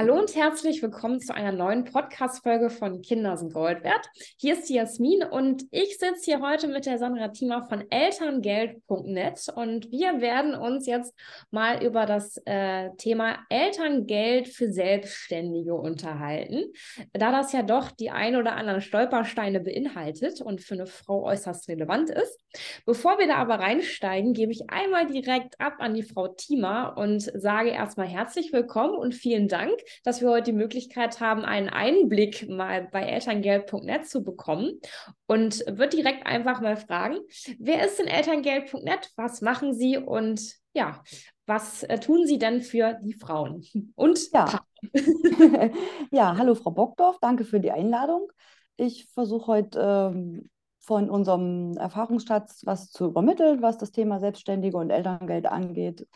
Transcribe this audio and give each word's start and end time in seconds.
Hallo 0.00 0.18
und 0.18 0.34
herzlich 0.34 0.80
willkommen 0.82 1.20
zu 1.20 1.34
einer 1.34 1.52
neuen 1.52 1.84
Podcast-Folge 1.84 2.70
von 2.70 3.02
Kinder 3.02 3.36
sind 3.36 3.52
Gold 3.52 3.84
wert. 3.84 4.08
Hier 4.38 4.54
ist 4.54 4.66
die 4.70 4.76
Jasmin 4.76 5.22
und 5.24 5.64
ich 5.72 5.98
sitze 5.98 6.22
hier 6.24 6.40
heute 6.40 6.68
mit 6.68 6.86
der 6.86 6.96
Sandra 6.96 7.28
Thiemer 7.28 7.66
von 7.68 7.84
Elterngeld.net 7.90 9.52
und 9.54 9.92
wir 9.92 10.22
werden 10.22 10.54
uns 10.54 10.86
jetzt 10.86 11.14
mal 11.50 11.84
über 11.84 12.06
das 12.06 12.40
äh, 12.46 12.88
Thema 12.96 13.40
Elterngeld 13.50 14.48
für 14.48 14.72
Selbstständige 14.72 15.74
unterhalten, 15.74 16.72
da 17.12 17.30
das 17.30 17.52
ja 17.52 17.62
doch 17.62 17.90
die 17.90 18.08
ein 18.08 18.36
oder 18.36 18.56
anderen 18.56 18.80
Stolpersteine 18.80 19.60
beinhaltet 19.60 20.40
und 20.40 20.62
für 20.62 20.76
eine 20.76 20.86
Frau 20.86 21.24
äußerst 21.24 21.68
relevant 21.68 22.08
ist. 22.08 22.40
Bevor 22.86 23.18
wir 23.18 23.26
da 23.26 23.34
aber 23.34 23.56
reinsteigen, 23.56 24.32
gebe 24.32 24.52
ich 24.52 24.70
einmal 24.70 25.06
direkt 25.06 25.60
ab 25.60 25.74
an 25.78 25.92
die 25.92 26.04
Frau 26.04 26.28
Thiemer 26.28 26.94
und 26.96 27.20
sage 27.20 27.68
erstmal 27.68 28.08
herzlich 28.08 28.50
willkommen 28.54 28.94
und 28.94 29.14
vielen 29.14 29.46
Dank 29.46 29.78
dass 30.04 30.20
wir 30.20 30.30
heute 30.30 30.52
die 30.52 30.56
Möglichkeit 30.56 31.20
haben, 31.20 31.44
einen 31.44 31.68
Einblick 31.68 32.48
mal 32.48 32.88
bei 32.90 33.02
elterngeld.net 33.02 34.06
zu 34.06 34.22
bekommen 34.22 34.80
und 35.26 35.60
würde 35.66 35.96
direkt 35.96 36.26
einfach 36.26 36.60
mal 36.60 36.76
fragen, 36.76 37.18
wer 37.58 37.84
ist 37.84 37.98
denn 37.98 38.06
elterngeld.net? 38.06 39.10
Was 39.16 39.40
machen 39.40 39.74
Sie 39.74 39.96
und 39.98 40.40
ja, 40.72 41.02
was 41.46 41.82
äh, 41.82 41.98
tun 41.98 42.26
Sie 42.26 42.38
denn 42.38 42.60
für 42.60 42.98
die 43.02 43.14
Frauen 43.14 43.64
und 43.94 44.32
ja. 44.32 44.60
ja, 46.10 46.36
hallo 46.36 46.54
Frau 46.54 46.70
Bockdorf, 46.70 47.18
danke 47.20 47.44
für 47.44 47.60
die 47.60 47.72
Einladung. 47.72 48.30
Ich 48.76 49.08
versuche 49.12 49.46
heute 49.46 50.12
ähm, 50.14 50.48
von 50.78 51.10
unserem 51.10 51.76
Erfahrungsschatz 51.76 52.62
was 52.64 52.90
zu 52.90 53.06
übermitteln, 53.06 53.62
was 53.62 53.76
das 53.78 53.92
Thema 53.92 54.20
Selbstständige 54.20 54.76
und 54.76 54.90
Elterngeld 54.90 55.46
angeht 55.46 56.06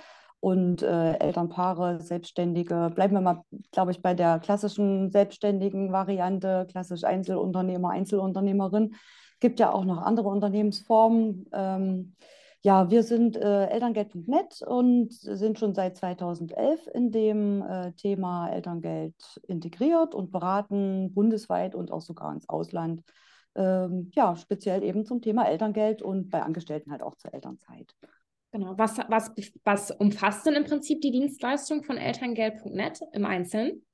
und 0.45 0.83
äh, 0.83 1.15
Elternpaare, 1.15 2.03
Selbstständige. 2.03 2.93
Bleiben 2.95 3.15
wir 3.15 3.23
mal, 3.23 3.45
glaube 3.73 3.93
ich, 3.93 4.03
bei 4.03 4.13
der 4.13 4.39
klassischen 4.41 5.11
selbstständigen 5.11 5.91
Variante, 5.91 6.67
klassisch 6.71 7.03
Einzelunternehmer, 7.03 7.89
Einzelunternehmerin. 7.89 8.93
Es 8.93 9.41
gibt 9.41 9.59
ja 9.59 9.73
auch 9.73 9.87
noch 9.87 10.03
andere 10.03 10.29
Unternehmensformen. 10.29 11.49
Ähm, 11.51 12.15
ja, 12.61 12.91
wir 12.91 13.05
sind 13.05 13.37
äh, 13.37 13.69
Elterngeld.net 13.69 14.61
und 14.67 15.15
sind 15.15 15.59
schon 15.59 15.75
seit 15.75 15.97
2011 15.97 16.89
in 16.93 17.11
dem 17.11 17.63
äh, 17.63 17.93
Thema 17.93 18.51
Elterngeld 18.51 19.15
integriert 19.49 20.15
und 20.15 20.31
beraten 20.31 21.15
bundesweit 21.15 21.75
und 21.75 21.91
auch 21.91 22.03
sogar 22.03 22.35
ins 22.35 22.51
Ausland. 22.51 23.03
Ähm, 23.55 24.11
ja, 24.15 24.37
speziell 24.37 24.83
eben 24.83 25.07
zum 25.07 25.23
Thema 25.23 25.49
Elterngeld 25.49 26.03
und 26.03 26.29
bei 26.29 26.43
Angestellten 26.43 26.91
halt 26.91 27.03
auch 27.03 27.15
zur 27.15 27.33
Elternzeit. 27.33 27.95
Genau. 28.55 28.79
Was, 28.79 28.99
was, 29.09 29.33
was 29.65 29.91
umfasst 29.91 30.47
denn 30.47 30.55
im 30.55 30.63
Prinzip 30.63 31.01
die 31.01 31.11
Dienstleistung 31.11 31.83
von 31.83 31.97
elterngeld.net 31.97 33.01
im 33.13 33.27
Einzelnen? 33.27 33.85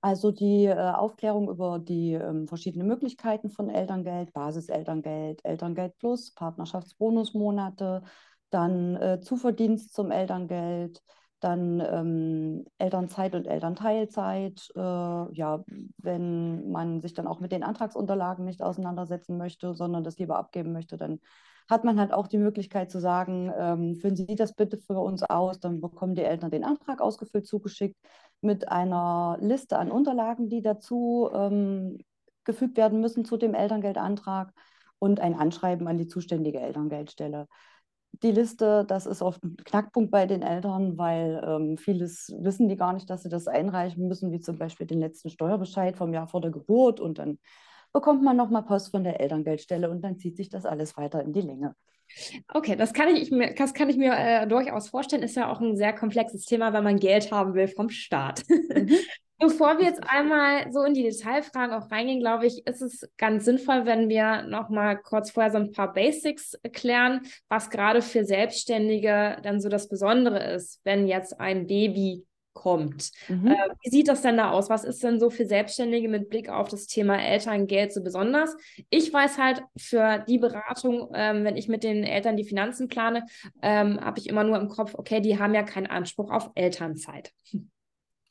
Also 0.00 0.32
die 0.32 0.64
äh, 0.64 0.74
Aufklärung 0.74 1.50
über 1.50 1.78
die 1.78 2.14
ähm, 2.14 2.48
verschiedenen 2.48 2.86
Möglichkeiten 2.86 3.50
von 3.50 3.68
Elterngeld, 3.68 4.32
Basiselterngeld, 4.32 5.44
Elterngeld 5.44 5.94
Plus, 5.98 6.32
Partnerschaftsbonusmonate, 6.32 8.02
dann 8.48 8.96
äh, 8.96 9.20
Zuverdienst 9.20 9.92
zum 9.92 10.10
Elterngeld, 10.10 11.02
dann 11.40 11.80
ähm, 11.80 12.64
Elternzeit 12.78 13.34
und 13.34 13.46
Elternteilzeit. 13.46 14.68
Äh, 14.74 14.80
ja, 14.80 15.64
wenn 15.98 16.70
man 16.70 17.00
sich 17.00 17.14
dann 17.14 17.26
auch 17.26 17.40
mit 17.40 17.52
den 17.52 17.62
Antragsunterlagen 17.62 18.44
nicht 18.44 18.62
auseinandersetzen 18.62 19.36
möchte, 19.36 19.74
sondern 19.74 20.04
das 20.04 20.18
lieber 20.18 20.38
abgeben 20.38 20.72
möchte, 20.72 20.96
dann 20.96 21.20
hat 21.68 21.84
man 21.84 21.98
halt 21.98 22.12
auch 22.12 22.28
die 22.28 22.38
Möglichkeit 22.38 22.90
zu 22.90 23.00
sagen, 23.00 23.52
ähm, 23.56 23.96
füllen 23.96 24.16
Sie 24.16 24.34
das 24.34 24.54
bitte 24.54 24.78
für 24.78 25.00
uns 25.00 25.22
aus, 25.22 25.58
dann 25.58 25.80
bekommen 25.80 26.14
die 26.14 26.22
Eltern 26.22 26.50
den 26.50 26.64
Antrag 26.64 27.00
ausgefüllt 27.00 27.46
zugeschickt 27.46 27.96
mit 28.40 28.68
einer 28.68 29.36
Liste 29.40 29.78
an 29.78 29.90
Unterlagen, 29.90 30.48
die 30.48 30.62
dazu 30.62 31.28
ähm, 31.34 31.98
gefügt 32.44 32.76
werden 32.76 33.00
müssen 33.00 33.24
zu 33.24 33.36
dem 33.36 33.54
Elterngeldantrag 33.54 34.52
und 34.98 35.20
ein 35.20 35.34
Anschreiben 35.34 35.88
an 35.88 35.98
die 35.98 36.06
zuständige 36.06 36.60
Elterngeldstelle. 36.60 37.48
Die 38.22 38.30
Liste, 38.30 38.84
das 38.86 39.06
ist 39.06 39.22
oft 39.22 39.42
ein 39.44 39.56
Knackpunkt 39.56 40.10
bei 40.10 40.26
den 40.26 40.42
Eltern, 40.42 40.96
weil 40.96 41.42
ähm, 41.46 41.78
vieles 41.78 42.34
wissen 42.38 42.68
die 42.68 42.76
gar 42.76 42.92
nicht, 42.92 43.10
dass 43.10 43.22
sie 43.22 43.28
das 43.28 43.46
einreichen 43.46 44.08
müssen, 44.08 44.32
wie 44.32 44.40
zum 44.40 44.58
Beispiel 44.58 44.86
den 44.86 45.00
letzten 45.00 45.30
Steuerbescheid 45.30 45.96
vom 45.96 46.12
Jahr 46.12 46.28
vor 46.28 46.40
der 46.40 46.50
Geburt 46.50 47.00
und 47.00 47.18
dann 47.18 47.38
bekommt 47.92 48.22
man 48.22 48.36
nochmal 48.36 48.62
Post 48.62 48.90
von 48.90 49.04
der 49.04 49.20
Elterngeldstelle 49.20 49.90
und 49.90 50.02
dann 50.02 50.18
zieht 50.18 50.36
sich 50.36 50.48
das 50.48 50.66
alles 50.66 50.96
weiter 50.96 51.22
in 51.22 51.32
die 51.32 51.40
Länge. 51.40 51.74
Okay, 52.52 52.76
das 52.76 52.92
kann 52.92 53.14
ich, 53.14 53.30
mir, 53.30 53.54
das 53.54 53.74
kann 53.74 53.88
ich 53.88 53.96
mir 53.96 54.12
äh, 54.16 54.46
durchaus 54.46 54.88
vorstellen. 54.88 55.22
Ist 55.22 55.36
ja 55.36 55.50
auch 55.50 55.60
ein 55.60 55.76
sehr 55.76 55.92
komplexes 55.92 56.44
Thema, 56.44 56.72
wenn 56.72 56.84
man 56.84 56.98
Geld 56.98 57.32
haben 57.32 57.54
will 57.54 57.68
vom 57.68 57.90
Staat. 57.90 58.42
Mhm. 58.48 58.90
Bevor 59.38 59.78
wir 59.78 59.84
jetzt 59.84 60.02
einmal 60.02 60.72
so 60.72 60.82
in 60.82 60.94
die 60.94 61.02
Detailfragen 61.02 61.74
auch 61.74 61.90
reingehen, 61.90 62.20
glaube 62.20 62.46
ich, 62.46 62.66
ist 62.66 62.80
es 62.80 63.06
ganz 63.18 63.44
sinnvoll, 63.44 63.84
wenn 63.84 64.08
wir 64.08 64.42
noch 64.42 64.70
mal 64.70 64.96
kurz 64.96 65.30
vorher 65.30 65.52
so 65.52 65.58
ein 65.58 65.72
paar 65.72 65.92
Basics 65.92 66.58
klären, 66.72 67.20
was 67.48 67.68
gerade 67.68 68.00
für 68.00 68.24
Selbstständige 68.24 69.36
dann 69.42 69.60
so 69.60 69.68
das 69.68 69.88
Besondere 69.88 70.42
ist, 70.54 70.80
wenn 70.84 71.06
jetzt 71.06 71.38
ein 71.38 71.66
Baby 71.66 72.24
kommt. 72.56 73.12
Mhm. 73.28 73.48
Äh, 73.48 73.68
wie 73.82 73.90
sieht 73.90 74.08
das 74.08 74.22
denn 74.22 74.38
da 74.38 74.50
aus? 74.50 74.70
Was 74.70 74.82
ist 74.82 75.04
denn 75.04 75.20
so 75.20 75.28
für 75.28 75.44
Selbstständige 75.44 76.08
mit 76.08 76.30
Blick 76.30 76.48
auf 76.48 76.68
das 76.68 76.86
Thema 76.86 77.22
Elterngeld 77.22 77.92
so 77.92 78.02
besonders? 78.02 78.56
Ich 78.88 79.12
weiß 79.12 79.36
halt 79.36 79.62
für 79.76 80.24
die 80.26 80.38
Beratung, 80.38 81.10
ähm, 81.14 81.44
wenn 81.44 81.56
ich 81.56 81.68
mit 81.68 81.84
den 81.84 82.02
Eltern 82.02 82.36
die 82.36 82.44
Finanzen 82.44 82.88
plane, 82.88 83.26
ähm, 83.60 84.00
habe 84.00 84.18
ich 84.18 84.28
immer 84.28 84.42
nur 84.42 84.58
im 84.58 84.68
Kopf, 84.68 84.94
okay, 84.94 85.20
die 85.20 85.38
haben 85.38 85.54
ja 85.54 85.62
keinen 85.62 85.86
Anspruch 85.86 86.30
auf 86.30 86.50
Elternzeit. 86.54 87.32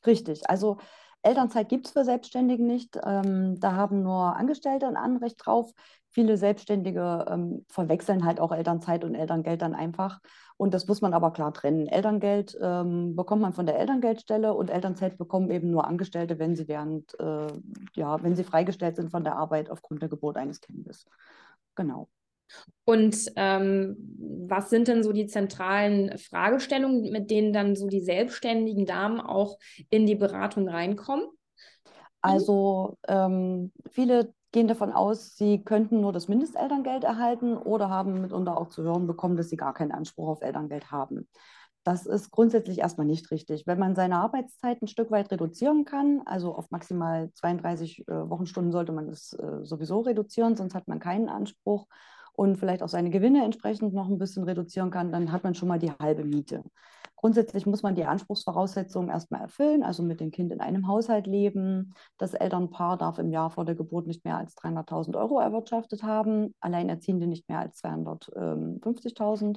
Richtig, 0.06 0.48
also 0.48 0.78
Elternzeit 1.22 1.68
gibt 1.68 1.86
es 1.86 1.92
für 1.92 2.04
Selbstständige 2.04 2.62
nicht. 2.62 2.98
Ähm, 3.04 3.58
da 3.58 3.72
haben 3.72 4.02
nur 4.02 4.36
Angestellte 4.36 4.86
ein 4.86 4.96
Anrecht 4.96 5.44
drauf. 5.44 5.72
Viele 6.10 6.36
Selbstständige 6.36 7.26
ähm, 7.28 7.66
verwechseln 7.68 8.24
halt 8.24 8.38
auch 8.38 8.52
Elternzeit 8.52 9.04
und 9.04 9.16
Elterngeld 9.16 9.60
dann 9.60 9.74
einfach. 9.74 10.20
Und 10.56 10.72
das 10.72 10.86
muss 10.86 11.00
man 11.00 11.12
aber 11.14 11.32
klar 11.32 11.52
trennen. 11.52 11.88
Elterngeld 11.88 12.56
ähm, 12.62 13.16
bekommt 13.16 13.42
man 13.42 13.52
von 13.52 13.66
der 13.66 13.78
Elterngeldstelle 13.78 14.54
und 14.54 14.70
Elternzeit 14.70 15.18
bekommen 15.18 15.50
eben 15.50 15.70
nur 15.70 15.86
Angestellte, 15.86 16.38
wenn 16.38 16.54
sie 16.54 16.68
während, 16.68 17.18
äh, 17.18 17.48
ja, 17.94 18.22
wenn 18.22 18.36
sie 18.36 18.44
freigestellt 18.44 18.96
sind 18.96 19.10
von 19.10 19.24
der 19.24 19.36
Arbeit 19.36 19.68
aufgrund 19.68 20.02
der 20.02 20.08
Geburt 20.08 20.36
eines 20.36 20.60
Kindes. 20.60 21.06
Genau. 21.74 22.08
Und 22.84 23.32
ähm, 23.36 23.96
was 24.48 24.70
sind 24.70 24.88
denn 24.88 25.02
so 25.02 25.12
die 25.12 25.26
zentralen 25.26 26.16
Fragestellungen, 26.18 27.10
mit 27.10 27.30
denen 27.30 27.52
dann 27.52 27.74
so 27.74 27.88
die 27.88 28.00
selbstständigen 28.00 28.86
Damen 28.86 29.20
auch 29.20 29.58
in 29.90 30.06
die 30.06 30.14
Beratung 30.14 30.68
reinkommen? 30.68 31.26
Also 32.20 32.96
ähm, 33.08 33.72
viele 33.90 34.32
gehen 34.52 34.68
davon 34.68 34.92
aus, 34.92 35.36
sie 35.36 35.62
könnten 35.64 36.00
nur 36.00 36.12
das 36.12 36.28
Mindestelterngeld 36.28 37.04
erhalten 37.04 37.56
oder 37.56 37.90
haben 37.90 38.22
mitunter 38.22 38.56
auch 38.56 38.68
zu 38.68 38.82
hören 38.82 39.06
bekommen, 39.06 39.36
dass 39.36 39.50
sie 39.50 39.56
gar 39.56 39.74
keinen 39.74 39.92
Anspruch 39.92 40.28
auf 40.28 40.42
Elterngeld 40.42 40.90
haben. 40.90 41.28
Das 41.84 42.06
ist 42.06 42.30
grundsätzlich 42.30 42.78
erstmal 42.78 43.06
nicht 43.06 43.30
richtig. 43.30 43.66
Wenn 43.66 43.78
man 43.78 43.94
seine 43.94 44.16
Arbeitszeit 44.16 44.82
ein 44.82 44.88
Stück 44.88 45.10
weit 45.10 45.30
reduzieren 45.30 45.84
kann, 45.84 46.22
also 46.24 46.54
auf 46.54 46.70
maximal 46.70 47.30
32 47.34 48.08
äh, 48.08 48.12
Wochenstunden 48.28 48.72
sollte 48.72 48.92
man 48.92 49.06
das 49.06 49.34
äh, 49.34 49.64
sowieso 49.64 50.00
reduzieren, 50.00 50.56
sonst 50.56 50.74
hat 50.74 50.88
man 50.88 50.98
keinen 50.98 51.28
Anspruch 51.28 51.86
und 52.36 52.56
vielleicht 52.56 52.82
auch 52.82 52.88
seine 52.88 53.10
Gewinne 53.10 53.44
entsprechend 53.44 53.94
noch 53.94 54.08
ein 54.08 54.18
bisschen 54.18 54.44
reduzieren 54.44 54.90
kann, 54.90 55.10
dann 55.10 55.32
hat 55.32 55.42
man 55.42 55.54
schon 55.54 55.68
mal 55.68 55.78
die 55.78 55.90
halbe 55.90 56.24
Miete. 56.24 56.62
Grundsätzlich 57.16 57.64
muss 57.64 57.82
man 57.82 57.94
die 57.94 58.04
Anspruchsvoraussetzungen 58.04 59.08
erstmal 59.08 59.40
erfüllen, 59.40 59.82
also 59.82 60.02
mit 60.02 60.20
dem 60.20 60.30
Kind 60.30 60.52
in 60.52 60.60
einem 60.60 60.86
Haushalt 60.86 61.26
leben. 61.26 61.94
Das 62.18 62.34
Elternpaar 62.34 62.98
darf 62.98 63.18
im 63.18 63.30
Jahr 63.30 63.50
vor 63.50 63.64
der 63.64 63.74
Geburt 63.74 64.06
nicht 64.06 64.24
mehr 64.24 64.36
als 64.36 64.54
300.000 64.56 65.18
Euro 65.18 65.40
erwirtschaftet 65.40 66.02
haben, 66.02 66.54
Alleinerziehende 66.60 67.26
nicht 67.26 67.48
mehr 67.48 67.60
als 67.60 67.82
250.000 67.82 69.56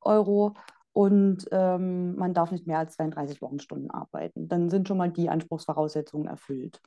Euro 0.00 0.54
und 0.92 1.46
ähm, 1.52 2.16
man 2.16 2.34
darf 2.34 2.50
nicht 2.50 2.66
mehr 2.66 2.78
als 2.78 2.96
32 2.96 3.40
Wochenstunden 3.40 3.90
arbeiten. 3.90 4.48
Dann 4.48 4.68
sind 4.68 4.88
schon 4.88 4.98
mal 4.98 5.10
die 5.10 5.30
Anspruchsvoraussetzungen 5.30 6.26
erfüllt. 6.26 6.80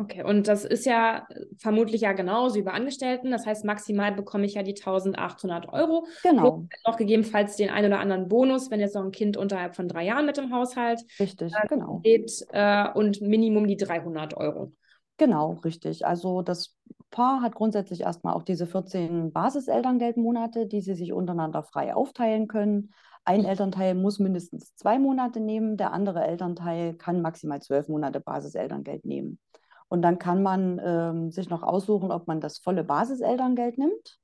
Okay, 0.00 0.22
und 0.22 0.46
das 0.46 0.64
ist 0.64 0.86
ja 0.86 1.26
vermutlich 1.58 2.02
ja 2.02 2.12
genauso 2.12 2.54
wie 2.54 2.62
bei 2.62 2.70
Angestellten. 2.70 3.32
Das 3.32 3.46
heißt, 3.46 3.64
maximal 3.64 4.12
bekomme 4.12 4.46
ich 4.46 4.54
ja 4.54 4.62
die 4.62 4.76
1800 4.76 5.72
Euro. 5.72 6.06
Genau. 6.22 6.68
Noch 6.86 6.96
gegebenenfalls 6.96 7.56
den 7.56 7.70
einen 7.70 7.92
oder 7.92 8.00
anderen 8.00 8.28
Bonus, 8.28 8.70
wenn 8.70 8.78
jetzt 8.78 8.94
noch 8.94 9.04
ein 9.04 9.10
Kind 9.10 9.36
unterhalb 9.36 9.74
von 9.74 9.88
drei 9.88 10.04
Jahren 10.04 10.24
mit 10.24 10.38
im 10.38 10.52
Haushalt 10.52 11.04
richtig, 11.18 11.52
äh, 11.52 11.66
genau. 11.66 12.00
lebt 12.04 12.30
äh, 12.52 12.88
und 12.94 13.20
Minimum 13.20 13.66
die 13.66 13.76
300 13.76 14.36
Euro. 14.36 14.72
Genau, 15.16 15.54
richtig. 15.64 16.06
Also 16.06 16.42
das 16.42 16.76
Paar 17.10 17.42
hat 17.42 17.56
grundsätzlich 17.56 18.02
erstmal 18.02 18.34
auch 18.34 18.44
diese 18.44 18.66
14 18.68 19.32
Basiselterngeldmonate, 19.32 20.66
die 20.68 20.80
sie 20.80 20.94
sich 20.94 21.12
untereinander 21.12 21.64
frei 21.64 21.92
aufteilen 21.94 22.46
können. 22.46 22.92
Ein 23.24 23.44
Elternteil 23.44 23.96
muss 23.96 24.20
mindestens 24.20 24.76
zwei 24.76 25.00
Monate 25.00 25.40
nehmen, 25.40 25.76
der 25.76 25.92
andere 25.92 26.24
Elternteil 26.24 26.94
kann 26.94 27.20
maximal 27.20 27.60
zwölf 27.60 27.88
Monate 27.88 28.20
Basiselterngeld 28.20 29.04
nehmen. 29.04 29.40
Und 29.88 30.02
dann 30.02 30.18
kann 30.18 30.42
man 30.42 30.80
ähm, 30.84 31.30
sich 31.30 31.48
noch 31.48 31.62
aussuchen, 31.62 32.10
ob 32.12 32.26
man 32.26 32.40
das 32.40 32.58
volle 32.58 32.84
Basiselterngeld 32.84 33.78
nimmt, 33.78 34.18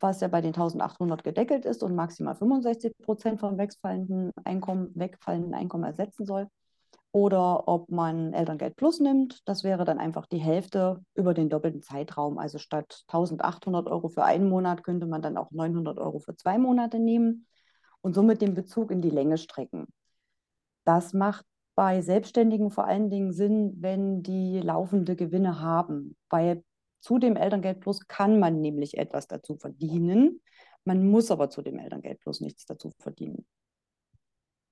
was 0.00 0.20
ja 0.20 0.28
bei 0.28 0.40
den 0.40 0.54
1800 0.54 1.22
gedeckelt 1.24 1.64
ist 1.66 1.82
und 1.82 1.94
maximal 1.94 2.34
65 2.34 2.96
Prozent 3.02 3.40
vom 3.40 3.58
wegfallenden 3.58 4.32
Einkommen, 4.44 4.90
wegfallenden 4.94 5.54
Einkommen 5.54 5.84
ersetzen 5.84 6.26
soll. 6.26 6.48
oder 7.12 7.66
ob 7.66 7.90
man 7.90 8.34
Elterngeld 8.34 8.76
Plus 8.76 9.00
nimmt. 9.00 9.40
Das 9.46 9.64
wäre 9.64 9.84
dann 9.86 9.98
einfach 9.98 10.26
die 10.26 10.38
Hälfte 10.38 11.02
über 11.14 11.32
den 11.32 11.48
doppelten 11.48 11.80
Zeitraum. 11.82 12.36
Also 12.38 12.58
statt 12.58 13.04
1800 13.08 13.86
Euro 13.88 14.08
für 14.08 14.24
einen 14.24 14.48
Monat 14.50 14.84
könnte 14.84 15.06
man 15.06 15.22
dann 15.22 15.38
auch 15.38 15.50
900 15.50 15.98
Euro 15.98 16.18
für 16.18 16.36
zwei 16.36 16.58
Monate 16.58 16.98
nehmen 16.98 17.46
und 18.02 18.14
somit 18.14 18.42
den 18.42 18.54
Bezug 18.54 18.90
in 18.90 19.00
die 19.00 19.10
Länge 19.10 19.38
strecken. 19.38 19.86
Das 20.84 21.14
macht 21.14 21.46
bei 21.76 22.00
Selbstständigen 22.00 22.70
vor 22.70 22.86
allen 22.86 23.10
Dingen 23.10 23.32
Sinn, 23.32 23.76
wenn 23.80 24.22
die 24.22 24.60
laufende 24.60 25.14
Gewinne 25.14 25.60
haben. 25.60 26.16
Bei 26.28 26.64
zu 27.00 27.18
dem 27.18 27.36
Elterngeld 27.36 27.80
Plus 27.80 28.08
kann 28.08 28.40
man 28.40 28.60
nämlich 28.60 28.96
etwas 28.96 29.28
dazu 29.28 29.56
verdienen. 29.56 30.40
Man 30.84 31.06
muss 31.06 31.30
aber 31.30 31.50
zu 31.50 31.62
dem 31.62 31.78
Elterngeld 31.78 32.18
Plus 32.20 32.40
nichts 32.40 32.64
dazu 32.64 32.90
verdienen. 32.98 33.46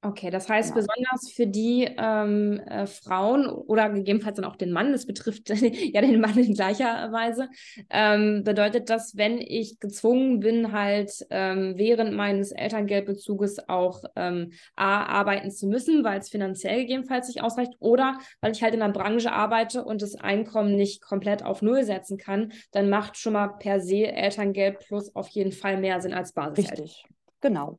Okay, 0.05 0.29
das 0.29 0.51
heißt 0.51 0.75
genau. 0.75 0.87
besonders 0.87 1.33
für 1.33 1.47
die 1.47 1.89
ähm, 1.97 2.61
äh, 2.67 2.87
Frauen 2.87 3.49
oder 3.49 3.89
gegebenenfalls 3.89 4.37
dann 4.37 4.45
auch 4.45 4.57
den 4.57 4.71
Mann, 4.71 4.93
das 4.93 5.07
betrifft 5.07 5.49
ja 5.49 6.01
den 6.03 6.21
Mann 6.21 6.37
in 6.37 6.53
gleicher 6.53 7.11
Weise, 7.11 7.49
ähm, 7.89 8.43
bedeutet 8.45 8.91
das, 8.91 9.17
wenn 9.17 9.39
ich 9.41 9.81
gezwungen 9.81 10.41
bin, 10.41 10.73
halt 10.73 11.11
ähm, 11.31 11.75
während 11.79 12.13
meines 12.13 12.53
Elterngeldbezuges 12.53 13.67
auch 13.71 14.05
ähm, 14.15 14.53
A, 14.77 15.05
arbeiten 15.05 15.51
zu 15.51 15.67
müssen, 15.67 16.05
weil 16.05 16.21
es 16.21 16.29
finanziell 16.29 16.83
gegebenenfalls 16.83 17.29
nicht 17.29 17.43
ausreicht 17.43 17.73
oder 17.79 18.19
weil 18.43 18.53
ich 18.53 18.63
halt 18.63 18.75
in 18.75 18.83
einer 18.83 18.93
Branche 18.93 19.33
arbeite 19.33 19.85
und 19.85 20.03
das 20.03 20.17
Einkommen 20.17 20.77
nicht 20.77 21.01
komplett 21.01 21.43
auf 21.43 21.63
Null 21.63 21.83
setzen 21.83 22.19
kann, 22.19 22.53
dann 22.73 22.91
macht 22.91 23.17
schon 23.17 23.33
mal 23.33 23.49
per 23.59 23.81
se 23.81 24.07
Elterngeld 24.07 24.81
plus 24.81 25.17
auf 25.17 25.29
jeden 25.29 25.53
Fall 25.53 25.79
mehr 25.79 26.03
Sinn 26.03 26.13
als 26.13 26.35
Basis. 26.35 26.59
Richtig, 26.71 27.05
genau. 27.41 27.79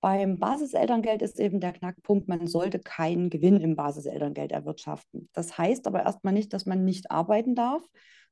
Beim 0.00 0.38
Basiselterngeld 0.38 1.22
ist 1.22 1.40
eben 1.40 1.60
der 1.60 1.72
Knackpunkt, 1.72 2.28
man 2.28 2.46
sollte 2.46 2.78
keinen 2.78 3.30
Gewinn 3.30 3.60
im 3.60 3.76
Basiselterngeld 3.76 4.52
erwirtschaften. 4.52 5.28
Das 5.32 5.56
heißt 5.58 5.86
aber 5.86 6.02
erstmal 6.02 6.34
nicht, 6.34 6.52
dass 6.52 6.66
man 6.66 6.84
nicht 6.84 7.10
arbeiten 7.10 7.54
darf, 7.54 7.82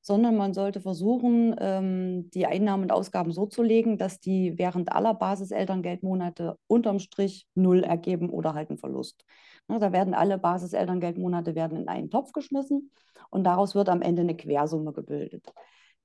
sondern 0.04 0.36
man 0.36 0.52
sollte 0.52 0.82
versuchen, 0.82 1.56
ähm, 1.58 2.30
die 2.30 2.46
Einnahmen 2.46 2.82
und 2.84 2.92
Ausgaben 2.92 3.32
so 3.32 3.46
zu 3.46 3.62
legen, 3.62 3.96
dass 3.96 4.20
die 4.20 4.58
während 4.58 4.92
aller 4.92 5.14
Basiselterngeldmonate 5.14 6.58
unterm 6.66 6.98
Strich 6.98 7.46
null 7.54 7.82
ergeben 7.82 8.28
oder 8.28 8.52
halt 8.52 8.68
einen 8.68 8.78
Verlust. 8.78 9.24
da 9.66 9.92
werden 9.92 10.12
alle 10.12 10.36
Basiselterngeldmonate 10.36 11.54
werden 11.54 11.78
in 11.78 11.88
einen 11.88 12.10
Topf 12.10 12.32
geschmissen 12.32 12.90
und 13.30 13.44
daraus 13.44 13.74
wird 13.74 13.88
am 13.88 14.02
Ende 14.02 14.20
eine 14.22 14.36
Quersumme 14.36 14.92
gebildet. 14.92 15.50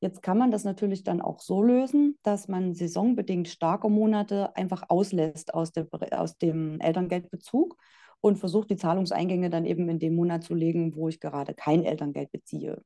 Jetzt 0.02 0.22
kann 0.22 0.38
man 0.38 0.50
das 0.50 0.64
natürlich 0.64 1.04
dann 1.04 1.22
auch 1.22 1.40
so 1.40 1.62
lösen, 1.62 2.18
dass 2.24 2.48
man 2.48 2.74
saisonbedingt 2.74 3.50
starke 3.50 3.90
Monate 3.90 4.56
einfach 4.56 4.84
auslässt 4.88 5.54
aus, 5.54 5.72
der, 5.72 5.88
aus 6.12 6.38
dem 6.38 6.80
Elterngeldbezug 6.80 7.76
und 8.22 8.38
versucht, 8.38 8.70
die 8.70 8.78
Zahlungseingänge 8.78 9.50
dann 9.50 9.66
eben 9.66 9.90
in 9.90 10.00
den 10.00 10.16
Monat 10.16 10.44
zu 10.44 10.56
legen, 10.56 10.96
wo 10.96 11.10
ich 11.10 11.20
gerade 11.20 11.54
kein 11.54 11.84
Elterngeld 11.84 12.32
beziehe. 12.32 12.82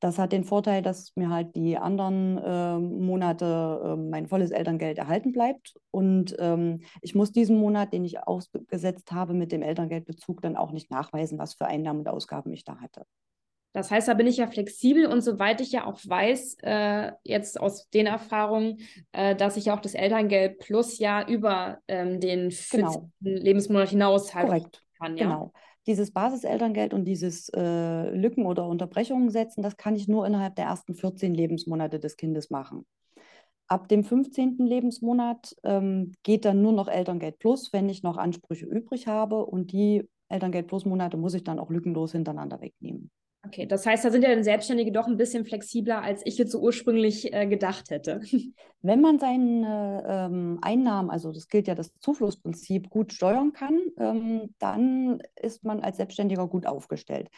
Das 0.00 0.18
hat 0.18 0.32
den 0.32 0.44
Vorteil, 0.44 0.80
dass 0.80 1.14
mir 1.14 1.28
halt 1.28 1.54
die 1.54 1.76
anderen 1.76 2.38
äh, 2.38 2.78
Monate 2.78 3.82
äh, 3.84 3.96
mein 3.96 4.26
volles 4.26 4.50
Elterngeld 4.50 4.96
erhalten 4.96 5.32
bleibt. 5.32 5.74
Und 5.90 6.34
ähm, 6.38 6.80
ich 7.02 7.14
muss 7.14 7.32
diesen 7.32 7.58
Monat, 7.58 7.92
den 7.92 8.06
ich 8.06 8.26
ausgesetzt 8.26 9.12
habe 9.12 9.34
mit 9.34 9.52
dem 9.52 9.60
Elterngeldbezug, 9.60 10.40
dann 10.40 10.56
auch 10.56 10.72
nicht 10.72 10.90
nachweisen, 10.90 11.38
was 11.38 11.52
für 11.52 11.66
Einnahmen 11.66 12.00
und 12.00 12.08
Ausgaben 12.08 12.50
ich 12.52 12.64
da 12.64 12.76
hatte. 12.80 13.04
Das 13.72 13.90
heißt, 13.90 14.08
da 14.08 14.14
bin 14.14 14.26
ich 14.26 14.38
ja 14.38 14.48
flexibel 14.48 15.06
und 15.06 15.20
soweit 15.22 15.60
ich 15.60 15.70
ja 15.70 15.86
auch 15.86 16.00
weiß, 16.04 16.56
äh, 16.62 17.12
jetzt 17.22 17.60
aus 17.60 17.88
den 17.90 18.06
Erfahrungen, 18.06 18.78
äh, 19.12 19.36
dass 19.36 19.56
ich 19.56 19.70
auch 19.70 19.80
das 19.80 19.94
Elterngeld 19.94 20.58
plus 20.58 20.98
ja 20.98 21.26
über 21.26 21.78
ähm, 21.86 22.18
den 22.18 22.52
genau. 22.70 23.10
Lebensmonat 23.20 23.90
hinaus 23.90 24.34
halt 24.34 24.46
Korrekt. 24.46 24.84
kann. 24.98 25.16
Ja? 25.16 25.24
Genau. 25.24 25.52
Dieses 25.86 26.12
Basiselterngeld 26.12 26.92
und 26.92 27.04
dieses 27.04 27.48
äh, 27.50 28.10
Lücken 28.10 28.44
oder 28.44 28.66
Unterbrechungen 28.66 29.30
setzen, 29.30 29.62
das 29.62 29.76
kann 29.76 29.94
ich 29.96 30.08
nur 30.08 30.26
innerhalb 30.26 30.56
der 30.56 30.66
ersten 30.66 30.94
14 30.94 31.32
Lebensmonate 31.32 32.00
des 32.00 32.16
Kindes 32.16 32.50
machen. 32.50 32.84
Ab 33.66 33.86
dem 33.86 34.02
15. 34.02 34.58
Lebensmonat 34.58 35.54
ähm, 35.62 36.12
geht 36.24 36.44
dann 36.44 36.60
nur 36.60 36.72
noch 36.72 36.88
Elterngeld 36.88 37.38
plus, 37.38 37.72
wenn 37.72 37.88
ich 37.88 38.02
noch 38.02 38.16
Ansprüche 38.16 38.66
übrig 38.66 39.06
habe 39.06 39.46
und 39.46 39.70
die 39.70 40.08
Elterngeld 40.28 40.66
plus 40.66 40.84
Monate 40.84 41.16
muss 41.16 41.34
ich 41.34 41.44
dann 41.44 41.60
auch 41.60 41.70
lückenlos 41.70 42.12
hintereinander 42.12 42.60
wegnehmen. 42.60 43.10
Okay, 43.42 43.64
das 43.66 43.86
heißt, 43.86 44.04
da 44.04 44.10
sind 44.10 44.22
ja 44.22 44.28
dann 44.28 44.44
Selbstständige 44.44 44.92
doch 44.92 45.06
ein 45.06 45.16
bisschen 45.16 45.46
flexibler, 45.46 46.02
als 46.02 46.20
ich 46.26 46.36
jetzt 46.36 46.52
so 46.52 46.60
ursprünglich 46.60 47.32
äh, 47.32 47.46
gedacht 47.46 47.90
hätte. 47.90 48.20
Wenn 48.82 49.00
man 49.00 49.18
seine 49.18 50.04
ähm, 50.06 50.58
Einnahmen, 50.60 51.10
also 51.10 51.32
das 51.32 51.48
gilt 51.48 51.66
ja 51.66 51.74
das 51.74 51.92
Zuflussprinzip, 52.00 52.90
gut 52.90 53.14
steuern 53.14 53.52
kann, 53.52 53.78
ähm, 53.98 54.54
dann 54.58 55.22
ist 55.36 55.64
man 55.64 55.80
als 55.80 55.96
Selbstständiger 55.96 56.46
gut 56.48 56.66
aufgestellt. 56.66 57.28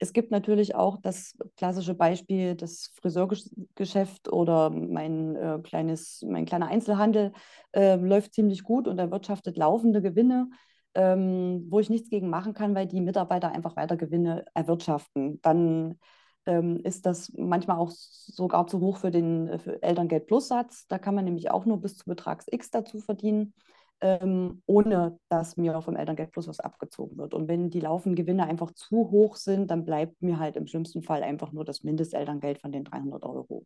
Es 0.00 0.12
gibt 0.12 0.32
natürlich 0.32 0.74
auch 0.74 0.96
das 1.00 1.36
klassische 1.56 1.94
Beispiel, 1.94 2.56
das 2.56 2.90
Friseurgeschäft 3.00 4.32
oder 4.32 4.68
mein, 4.70 5.36
äh, 5.36 5.60
kleines, 5.62 6.24
mein 6.28 6.44
kleiner 6.44 6.66
Einzelhandel 6.66 7.32
äh, 7.72 7.94
läuft 7.94 8.34
ziemlich 8.34 8.64
gut 8.64 8.88
und 8.88 8.98
erwirtschaftet 8.98 9.56
laufende 9.56 10.02
Gewinne 10.02 10.50
ähm, 10.94 11.66
wo 11.70 11.80
ich 11.80 11.90
nichts 11.90 12.10
gegen 12.10 12.28
machen 12.28 12.54
kann, 12.54 12.74
weil 12.74 12.86
die 12.86 13.00
Mitarbeiter 13.00 13.52
einfach 13.52 13.76
weiter 13.76 13.96
Gewinne 13.96 14.44
erwirtschaften. 14.54 15.40
Dann 15.42 15.98
ähm, 16.46 16.80
ist 16.84 17.06
das 17.06 17.32
manchmal 17.36 17.78
auch 17.78 17.90
sogar 17.90 18.66
zu 18.66 18.80
hoch 18.80 18.98
für 18.98 19.10
den 19.10 19.48
äh, 19.48 19.58
für 19.58 19.82
Elterngeld 19.82 20.26
Plus. 20.26 20.48
Da 20.48 20.98
kann 20.98 21.14
man 21.14 21.24
nämlich 21.24 21.50
auch 21.50 21.64
nur 21.66 21.80
bis 21.80 21.96
zu 21.96 22.04
Betrags 22.06 22.46
X 22.50 22.70
dazu 22.70 22.98
verdienen, 23.00 23.54
ähm, 24.00 24.62
ohne 24.66 25.18
dass 25.28 25.56
mir 25.56 25.80
vom 25.82 25.96
Elterngeld 25.96 26.32
Plus 26.32 26.48
was 26.48 26.60
abgezogen 26.60 27.16
wird. 27.18 27.34
Und 27.34 27.48
wenn 27.48 27.70
die 27.70 27.80
laufenden 27.80 28.16
Gewinne 28.16 28.46
einfach 28.46 28.72
zu 28.72 29.10
hoch 29.10 29.36
sind, 29.36 29.70
dann 29.70 29.84
bleibt 29.84 30.20
mir 30.22 30.38
halt 30.38 30.56
im 30.56 30.66
schlimmsten 30.66 31.02
Fall 31.02 31.22
einfach 31.22 31.52
nur 31.52 31.64
das 31.64 31.84
Mindestelterngeld 31.84 32.58
von 32.58 32.72
den 32.72 32.84
300 32.84 33.24
Euro. 33.24 33.64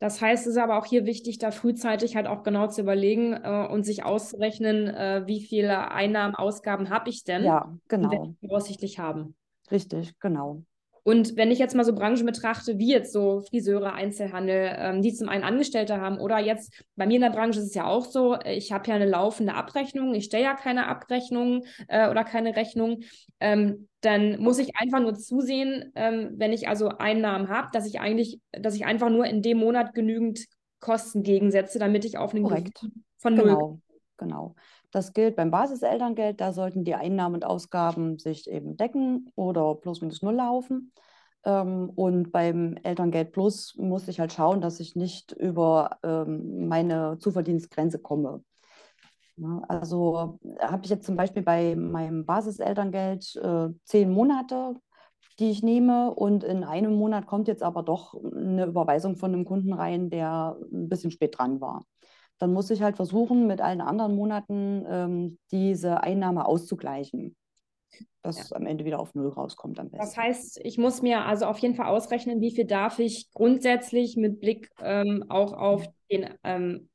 Das 0.00 0.20
heißt, 0.20 0.46
es 0.46 0.52
ist 0.52 0.58
aber 0.58 0.76
auch 0.78 0.86
hier 0.86 1.06
wichtig, 1.06 1.38
da 1.38 1.50
frühzeitig 1.50 2.16
halt 2.16 2.26
auch 2.26 2.42
genau 2.42 2.66
zu 2.66 2.82
überlegen 2.82 3.32
äh, 3.32 3.66
und 3.70 3.84
sich 3.84 4.04
auszurechnen, 4.04 4.88
äh, 4.88 5.22
wie 5.26 5.40
viele 5.40 5.90
Einnahmen, 5.90 6.34
Ausgaben 6.34 6.90
habe 6.90 7.10
ich 7.10 7.24
denn? 7.24 7.44
Ja, 7.44 7.74
genau. 7.88 8.34
Die 8.42 8.48
voraussichtlich 8.48 8.98
haben. 8.98 9.34
Richtig, 9.70 10.18
genau. 10.20 10.62
Und 11.04 11.36
wenn 11.36 11.50
ich 11.50 11.58
jetzt 11.58 11.76
mal 11.76 11.84
so 11.84 11.94
Branchen 11.94 12.24
betrachte, 12.24 12.78
wie 12.78 12.90
jetzt 12.90 13.12
so 13.12 13.42
Friseure, 13.42 13.92
Einzelhandel, 13.92 14.74
ähm, 14.76 15.02
die 15.02 15.12
zum 15.12 15.28
einen 15.28 15.44
Angestellte 15.44 16.00
haben 16.00 16.18
oder 16.18 16.38
jetzt 16.38 16.82
bei 16.96 17.06
mir 17.06 17.16
in 17.16 17.20
der 17.20 17.30
Branche 17.30 17.60
ist 17.60 17.66
es 17.66 17.74
ja 17.74 17.84
auch 17.84 18.06
so, 18.06 18.38
ich 18.46 18.72
habe 18.72 18.88
ja 18.88 18.94
eine 18.94 19.06
laufende 19.06 19.54
Abrechnung, 19.54 20.14
ich 20.14 20.24
stelle 20.24 20.44
ja 20.44 20.54
keine 20.54 20.86
Abrechnung 20.88 21.64
äh, 21.88 22.08
oder 22.08 22.24
keine 22.24 22.56
Rechnung, 22.56 23.02
ähm, 23.38 23.88
dann 24.00 24.40
muss 24.40 24.58
ich 24.58 24.76
einfach 24.76 25.00
nur 25.00 25.14
zusehen, 25.14 25.92
ähm, 25.94 26.30
wenn 26.36 26.54
ich 26.54 26.68
also 26.68 26.88
Einnahmen 26.88 27.50
habe, 27.50 27.68
dass 27.72 27.86
ich 27.86 28.00
eigentlich, 28.00 28.40
dass 28.52 28.74
ich 28.74 28.86
einfach 28.86 29.10
nur 29.10 29.26
in 29.26 29.42
dem 29.42 29.58
Monat 29.58 29.94
genügend 29.94 30.46
Kosten 30.80 31.22
gegensetze, 31.22 31.78
damit 31.78 32.06
ich 32.06 32.16
auf 32.16 32.34
einen 32.34 32.44
Korrekt. 32.44 32.80
von 33.18 33.34
null. 33.34 33.78
Genau. 34.16 34.54
Das 34.92 35.12
gilt 35.12 35.36
beim 35.36 35.50
Basiselterngeld, 35.50 36.40
da 36.40 36.52
sollten 36.52 36.84
die 36.84 36.94
Einnahmen 36.94 37.34
und 37.36 37.44
Ausgaben 37.44 38.18
sich 38.18 38.48
eben 38.48 38.76
decken 38.76 39.32
oder 39.34 39.74
plus 39.74 40.00
minus 40.00 40.22
null 40.22 40.34
laufen. 40.34 40.92
Ähm, 41.44 41.90
und 41.94 42.30
beim 42.32 42.76
Elterngeld 42.82 43.32
Plus 43.32 43.74
muss 43.76 44.08
ich 44.08 44.20
halt 44.20 44.32
schauen, 44.32 44.60
dass 44.60 44.80
ich 44.80 44.96
nicht 44.96 45.32
über 45.32 45.98
ähm, 46.02 46.68
meine 46.68 47.18
Zuverdienstgrenze 47.18 47.98
komme. 47.98 48.42
also 49.68 50.38
habe 50.60 50.84
ich 50.84 50.90
jetzt 50.90 51.06
zum 51.06 51.16
Beispiel 51.16 51.42
bei 51.42 51.74
meinem 51.74 52.24
Basiselterngeld 52.24 53.36
äh, 53.36 53.68
zehn 53.84 54.10
Monate, 54.10 54.74
die 55.40 55.50
ich 55.50 55.62
nehme 55.62 56.14
und 56.14 56.44
in 56.44 56.62
einem 56.62 56.94
Monat 56.94 57.26
kommt 57.26 57.48
jetzt 57.48 57.64
aber 57.64 57.82
doch 57.82 58.14
eine 58.14 58.66
Überweisung 58.66 59.16
von 59.16 59.34
einem 59.34 59.44
Kunden 59.44 59.72
rein, 59.72 60.08
der 60.08 60.56
ein 60.72 60.88
bisschen 60.88 61.10
spät 61.10 61.36
dran 61.36 61.60
war 61.60 61.84
dann 62.38 62.52
muss 62.52 62.70
ich 62.70 62.82
halt 62.82 62.96
versuchen, 62.96 63.46
mit 63.46 63.60
allen 63.60 63.80
anderen 63.80 64.14
Monaten 64.14 64.84
ähm, 64.88 65.38
diese 65.50 66.02
Einnahme 66.02 66.46
auszugleichen, 66.46 67.36
dass 68.22 68.50
ja. 68.50 68.56
am 68.56 68.66
Ende 68.66 68.84
wieder 68.84 69.00
auf 69.00 69.14
Null 69.14 69.28
rauskommt 69.28 69.78
am 69.78 69.90
besten. 69.90 70.04
Das 70.04 70.16
heißt, 70.16 70.60
ich 70.64 70.78
muss 70.78 71.02
mir 71.02 71.24
also 71.24 71.46
auf 71.46 71.58
jeden 71.58 71.74
Fall 71.74 71.86
ausrechnen, 71.86 72.40
wie 72.40 72.50
viel 72.50 72.66
darf 72.66 72.98
ich 72.98 73.30
grundsätzlich 73.32 74.16
mit 74.16 74.40
Blick 74.40 74.70
ähm, 74.80 75.24
auch 75.28 75.52
auf 75.52 75.86
den 76.10 76.28
ähm, 76.42 76.88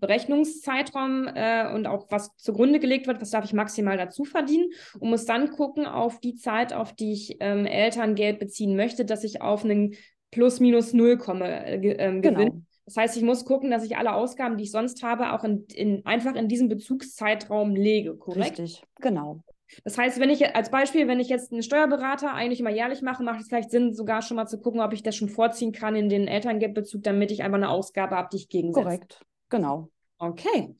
Berechnungszeitraum 0.00 1.26
äh, 1.26 1.72
und 1.72 1.86
auch 1.86 2.06
was 2.10 2.36
zugrunde 2.36 2.78
gelegt 2.78 3.06
wird, 3.06 3.20
was 3.20 3.30
darf 3.30 3.44
ich 3.44 3.52
maximal 3.52 3.96
dazu 3.96 4.24
verdienen 4.24 4.70
und 5.00 5.10
muss 5.10 5.24
dann 5.24 5.50
gucken 5.50 5.86
auf 5.86 6.20
die 6.20 6.34
Zeit, 6.34 6.72
auf 6.72 6.94
die 6.94 7.12
ich 7.12 7.36
ähm, 7.40 7.66
Elterngeld 7.66 8.38
beziehen 8.38 8.76
möchte, 8.76 9.04
dass 9.04 9.24
ich 9.24 9.42
auf 9.42 9.64
einen 9.64 9.96
plus 10.30 10.60
minus 10.60 10.92
null 10.92 11.18
komme, 11.18 11.66
äh, 11.66 11.76
äh, 11.76 12.20
genau. 12.20 12.62
Das 12.88 12.96
heißt, 12.96 13.16
ich 13.18 13.22
muss 13.22 13.44
gucken, 13.44 13.70
dass 13.70 13.84
ich 13.84 13.98
alle 13.98 14.14
Ausgaben, 14.14 14.56
die 14.56 14.64
ich 14.64 14.70
sonst 14.70 15.02
habe, 15.02 15.32
auch 15.32 15.44
in, 15.44 15.66
in, 15.74 16.06
einfach 16.06 16.34
in 16.34 16.48
diesem 16.48 16.70
Bezugszeitraum 16.70 17.76
lege, 17.76 18.16
korrekt? 18.16 18.58
Richtig, 18.58 18.82
genau. 18.98 19.42
Das 19.84 19.98
heißt, 19.98 20.18
wenn 20.20 20.30
ich 20.30 20.56
als 20.56 20.70
Beispiel, 20.70 21.06
wenn 21.06 21.20
ich 21.20 21.28
jetzt 21.28 21.52
einen 21.52 21.62
Steuerberater 21.62 22.32
eigentlich 22.32 22.60
immer 22.60 22.70
jährlich 22.70 23.02
mache, 23.02 23.22
macht 23.22 23.42
es 23.42 23.48
vielleicht 23.48 23.70
Sinn, 23.70 23.92
sogar 23.92 24.22
schon 24.22 24.36
mal 24.38 24.46
zu 24.46 24.58
gucken, 24.58 24.80
ob 24.80 24.94
ich 24.94 25.02
das 25.02 25.16
schon 25.16 25.28
vorziehen 25.28 25.72
kann 25.72 25.96
in 25.96 26.08
den 26.08 26.26
Elterngeldbezug, 26.26 27.02
damit 27.02 27.30
ich 27.30 27.42
einfach 27.42 27.58
eine 27.58 27.68
Ausgabe 27.68 28.16
habe, 28.16 28.30
die 28.32 28.38
ich 28.38 28.48
gegensetze. 28.48 28.84
Korrekt, 28.84 29.20
genau. 29.50 29.90
Okay. 30.16 30.74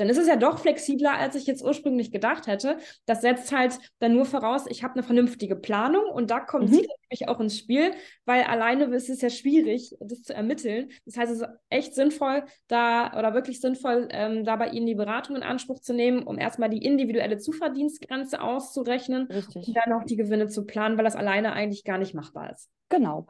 Dann 0.00 0.08
ist 0.08 0.18
es 0.18 0.26
ja 0.26 0.36
doch 0.36 0.58
flexibler, 0.58 1.12
als 1.12 1.34
ich 1.34 1.46
jetzt 1.46 1.62
ursprünglich 1.62 2.10
gedacht 2.10 2.46
hätte. 2.46 2.78
Das 3.06 3.20
setzt 3.20 3.52
halt 3.52 3.78
dann 3.98 4.14
nur 4.14 4.24
voraus, 4.24 4.64
ich 4.68 4.82
habe 4.82 4.94
eine 4.94 5.02
vernünftige 5.02 5.56
Planung 5.56 6.06
und 6.06 6.30
da 6.30 6.40
kommt 6.40 6.70
mhm. 6.70 6.74
sie 6.74 6.88
natürlich 6.88 7.28
auch 7.28 7.40
ins 7.40 7.58
Spiel, 7.58 7.92
weil 8.24 8.42
alleine 8.44 8.84
ist 8.86 9.10
es 9.10 9.20
ja 9.20 9.30
schwierig, 9.30 9.94
das 10.00 10.22
zu 10.22 10.34
ermitteln. 10.34 10.90
Das 11.04 11.16
heißt, 11.16 11.32
es 11.32 11.40
ist 11.42 11.48
echt 11.68 11.94
sinnvoll, 11.94 12.44
da 12.66 13.18
oder 13.18 13.34
wirklich 13.34 13.60
sinnvoll, 13.60 14.08
ähm, 14.10 14.44
da 14.44 14.56
bei 14.56 14.68
Ihnen 14.68 14.86
die 14.86 14.94
Beratung 14.94 15.36
in 15.36 15.42
Anspruch 15.42 15.80
zu 15.80 15.92
nehmen, 15.92 16.22
um 16.22 16.38
erstmal 16.38 16.70
die 16.70 16.84
individuelle 16.84 17.38
Zuverdienstgrenze 17.38 18.40
auszurechnen 18.40 19.26
Richtig. 19.26 19.68
und 19.68 19.76
dann 19.76 19.92
auch 19.92 20.04
die 20.04 20.16
Gewinne 20.16 20.48
zu 20.48 20.64
planen, 20.64 20.96
weil 20.96 21.04
das 21.04 21.16
alleine 21.16 21.52
eigentlich 21.52 21.84
gar 21.84 21.98
nicht 21.98 22.14
machbar 22.14 22.52
ist. 22.52 22.70
Genau. 22.88 23.26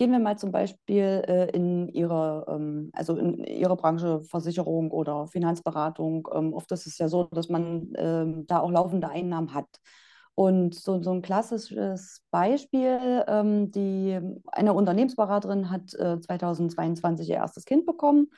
Gehen 0.00 0.12
wir 0.12 0.18
mal 0.18 0.38
zum 0.38 0.50
Beispiel 0.50 1.22
äh, 1.28 1.50
in 1.50 1.86
Ihre, 1.88 2.46
ähm, 2.48 2.88
also 2.94 3.16
in 3.18 3.44
Ihre 3.44 3.76
Branche 3.76 4.22
Versicherung 4.22 4.92
oder 4.92 5.26
Finanzberatung. 5.26 6.26
Ähm, 6.32 6.54
oft 6.54 6.72
ist 6.72 6.86
es 6.86 6.96
ja 6.96 7.06
so, 7.06 7.24
dass 7.24 7.50
man 7.50 7.92
ähm, 7.96 8.46
da 8.46 8.60
auch 8.60 8.70
laufende 8.70 9.10
Einnahmen 9.10 9.52
hat. 9.52 9.68
Und 10.34 10.74
so, 10.74 11.02
so 11.02 11.12
ein 11.12 11.20
klassisches 11.20 12.22
Beispiel, 12.30 13.26
ähm, 13.28 13.72
die, 13.72 14.18
eine 14.46 14.72
Unternehmensberaterin 14.72 15.70
hat 15.70 15.92
äh, 15.92 16.18
2022 16.18 17.28
ihr 17.28 17.36
erstes 17.36 17.66
Kind 17.66 17.84
bekommen 17.84 18.28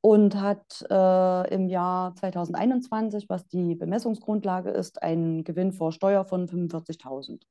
und 0.00 0.40
hat 0.40 0.86
äh, 0.88 1.52
im 1.52 1.66
Jahr 1.68 2.14
2021, 2.14 3.28
was 3.28 3.48
die 3.48 3.74
Bemessungsgrundlage 3.74 4.70
ist, 4.70 5.02
einen 5.02 5.42
Gewinn 5.42 5.72
vor 5.72 5.90
Steuer 5.90 6.24
von 6.24 6.46
45.000 6.46 7.42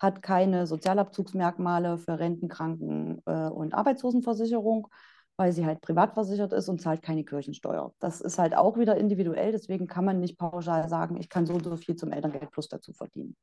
hat 0.00 0.22
keine 0.22 0.66
Sozialabzugsmerkmale 0.66 1.98
für 1.98 2.18
Renten, 2.18 2.48
Kranken 2.48 3.22
äh, 3.26 3.48
und 3.48 3.74
Arbeitslosenversicherung, 3.74 4.88
weil 5.36 5.52
sie 5.52 5.66
halt 5.66 5.80
privat 5.80 6.14
versichert 6.14 6.52
ist 6.52 6.68
und 6.68 6.80
zahlt 6.80 7.02
keine 7.02 7.24
Kirchensteuer. 7.24 7.92
Das 8.00 8.20
ist 8.20 8.38
halt 8.38 8.56
auch 8.56 8.78
wieder 8.78 8.96
individuell, 8.96 9.52
deswegen 9.52 9.86
kann 9.86 10.04
man 10.04 10.20
nicht 10.20 10.38
pauschal 10.38 10.88
sagen, 10.88 11.16
ich 11.18 11.28
kann 11.28 11.46
so 11.46 11.54
und 11.54 11.64
so 11.64 11.76
viel 11.76 11.96
zum 11.96 12.12
Elterngeld 12.12 12.50
Plus 12.50 12.68
dazu 12.68 12.92
verdienen. 12.92 13.36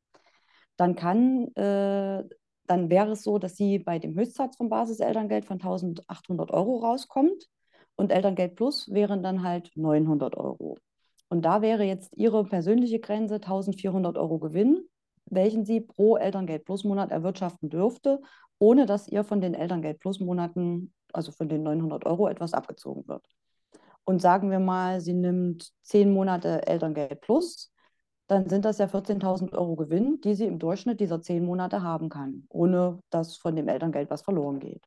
Dann 0.76 0.96
kann 0.96 1.48
äh, 1.56 2.24
dann 2.68 2.90
wäre 2.90 3.12
es 3.12 3.24
so, 3.24 3.40
dass 3.40 3.56
sie 3.56 3.80
bei 3.80 3.98
dem 3.98 4.16
Höchstsatz 4.16 4.58
vom 4.58 4.70
Basiselterngeld 4.70 5.46
von 5.46 5.56
1800 5.56 6.52
Euro 6.52 6.80
rauskommt 6.80 7.48
und 7.96 8.12
Elterngeld 8.12 8.56
Plus 8.56 8.90
wären 8.92 9.24
dann 9.24 9.44
halt 9.44 9.72
900 9.76 10.36
Euro. 10.38 10.78
Und 11.30 11.44
da 11.44 11.62
wäre 11.62 11.84
jetzt 11.84 12.16
ihre 12.16 12.44
persönliche 12.46 13.00
Grenze 13.00 13.36
1400 13.36 14.18
Euro 14.18 14.40
Gewinn 14.40 14.88
welchen 15.30 15.66
sie 15.66 15.82
pro 15.82 16.18
Elterngeld 16.18 16.66
Plus 16.66 16.84
Monat 16.84 17.12
erwirtschaften 17.12 17.70
dürfte, 17.70 18.22
ohne 18.60 18.86
dass 18.86 19.08
ihr 19.08 19.24
von 19.24 19.42
den 19.42 19.54
Elterngeld 19.54 20.00
Plus 20.00 20.20
Monaten, 20.20 20.94
also 21.14 21.32
von 21.32 21.50
den 21.50 21.64
900 21.64 22.06
Euro, 22.06 22.28
etwas 22.28 22.54
abgezogen 22.54 23.08
wird. 23.08 23.26
Und 24.04 24.22
sagen 24.22 24.52
wir 24.52 24.60
mal, 24.60 25.02
sie 25.02 25.14
nimmt 25.14 25.72
zehn 25.82 26.14
Monate 26.14 26.66
Elterngeld 26.66 27.22
Plus, 27.22 27.72
dann 28.28 28.50
sind 28.50 28.66
das 28.66 28.78
ja 28.78 28.86
14.000 28.86 29.54
Euro 29.54 29.76
Gewinn, 29.76 30.20
die 30.22 30.36
sie 30.36 30.46
im 30.46 30.60
Durchschnitt 30.60 31.00
dieser 31.00 31.22
zehn 31.22 31.46
Monate 31.46 31.82
haben 31.82 32.10
kann, 32.10 32.46
ohne 32.50 33.00
dass 33.10 33.38
von 33.38 33.56
dem 33.56 33.68
Elterngeld 33.68 34.10
was 34.10 34.22
verloren 34.22 34.60
geht. 34.60 34.84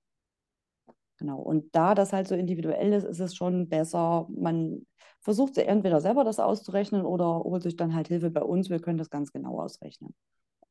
Genau. 1.21 1.39
Und 1.39 1.75
da 1.75 1.95
das 1.95 2.15
halt 2.15 2.27
so 2.27 2.35
individuell 2.35 2.95
ist, 2.95 3.05
ist 3.05 3.21
es 3.21 3.37
schon 3.37 3.69
besser, 3.69 4.27
man 4.31 4.87
versucht 5.21 5.59
entweder 5.59 6.01
selber 6.01 6.25
das 6.25 6.41
auszurechnen 6.41 7.05
oder 7.05 7.41
holt 7.41 7.63
sich 7.63 7.77
dann 7.77 7.95
halt 7.95 8.09
Hilfe 8.09 8.31
bei 8.31 8.43
uns. 8.43 8.71
Wir 8.71 8.81
können 8.81 8.97
das 8.97 9.11
ganz 9.11 9.31
genau 9.31 9.61
ausrechnen. 9.61 10.15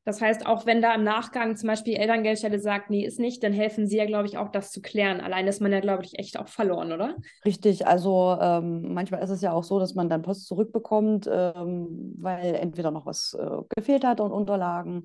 Das 0.04 0.20
heißt, 0.20 0.46
auch 0.46 0.66
wenn 0.66 0.82
da 0.82 0.94
im 0.94 1.04
Nachgang 1.04 1.56
zum 1.56 1.68
Beispiel 1.68 1.94
die 1.94 2.00
Elterngeldstelle 2.00 2.58
sagt, 2.58 2.90
nee, 2.90 3.04
ist 3.04 3.20
nicht, 3.20 3.44
dann 3.44 3.52
helfen 3.52 3.86
Sie 3.86 3.96
ja, 3.98 4.06
glaube 4.06 4.26
ich, 4.26 4.38
auch 4.38 4.48
das 4.48 4.72
zu 4.72 4.80
klären. 4.80 5.20
Allein 5.20 5.46
ist 5.46 5.60
man 5.60 5.70
ja, 5.70 5.78
glaube 5.78 6.04
ich, 6.04 6.18
echt 6.18 6.36
auch 6.36 6.48
verloren, 6.48 6.90
oder? 6.90 7.14
Richtig, 7.44 7.86
also 7.86 8.36
ähm, 8.40 8.92
manchmal 8.92 9.22
ist 9.22 9.30
es 9.30 9.42
ja 9.42 9.52
auch 9.52 9.62
so, 9.62 9.78
dass 9.78 9.94
man 9.94 10.08
dann 10.08 10.22
Post 10.22 10.46
zurückbekommt, 10.46 11.28
ähm, 11.30 12.14
weil 12.18 12.56
entweder 12.56 12.90
noch 12.90 13.06
was 13.06 13.36
äh, 13.38 13.58
gefehlt 13.76 14.04
hat 14.04 14.20
und 14.20 14.32
Unterlagen. 14.32 15.04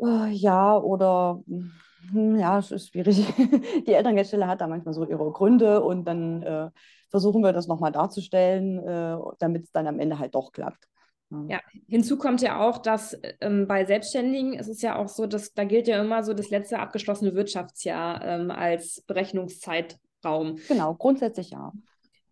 Äh, 0.00 0.28
ja, 0.32 0.76
oder 0.76 1.40
hm, 1.46 1.72
ja, 2.12 2.58
es 2.58 2.70
ist 2.70 2.88
schwierig. 2.88 3.26
Die 3.86 3.92
Elterngeldstelle 3.92 4.46
hat 4.46 4.60
da 4.60 4.66
manchmal 4.66 4.94
so 4.94 5.06
ihre 5.06 5.30
Gründe 5.30 5.82
und 5.82 6.04
dann 6.04 6.42
äh, 6.42 6.70
versuchen 7.08 7.42
wir 7.42 7.52
das 7.52 7.68
nochmal 7.68 7.92
darzustellen, 7.92 8.78
äh, 8.78 9.16
damit 9.38 9.64
es 9.64 9.72
dann 9.72 9.86
am 9.86 9.98
Ende 9.98 10.18
halt 10.18 10.34
doch 10.34 10.52
klappt. 10.52 10.88
Ja, 11.48 11.60
hinzu 11.88 12.16
kommt 12.16 12.42
ja 12.42 12.60
auch, 12.60 12.78
dass 12.78 13.18
ähm, 13.40 13.66
bei 13.66 13.84
Selbstständigen 13.84 14.54
ist 14.54 14.68
es 14.68 14.82
ja 14.82 14.96
auch 14.96 15.08
so, 15.08 15.26
dass 15.26 15.52
da 15.52 15.64
gilt 15.64 15.88
ja 15.88 16.00
immer 16.00 16.22
so 16.22 16.32
das 16.32 16.50
letzte 16.50 16.78
abgeschlossene 16.78 17.34
Wirtschaftsjahr 17.34 18.22
ähm, 18.24 18.50
als 18.50 19.02
Berechnungszeitraum. 19.06 20.58
Genau, 20.68 20.94
grundsätzlich 20.94 21.50
ja. 21.50 21.72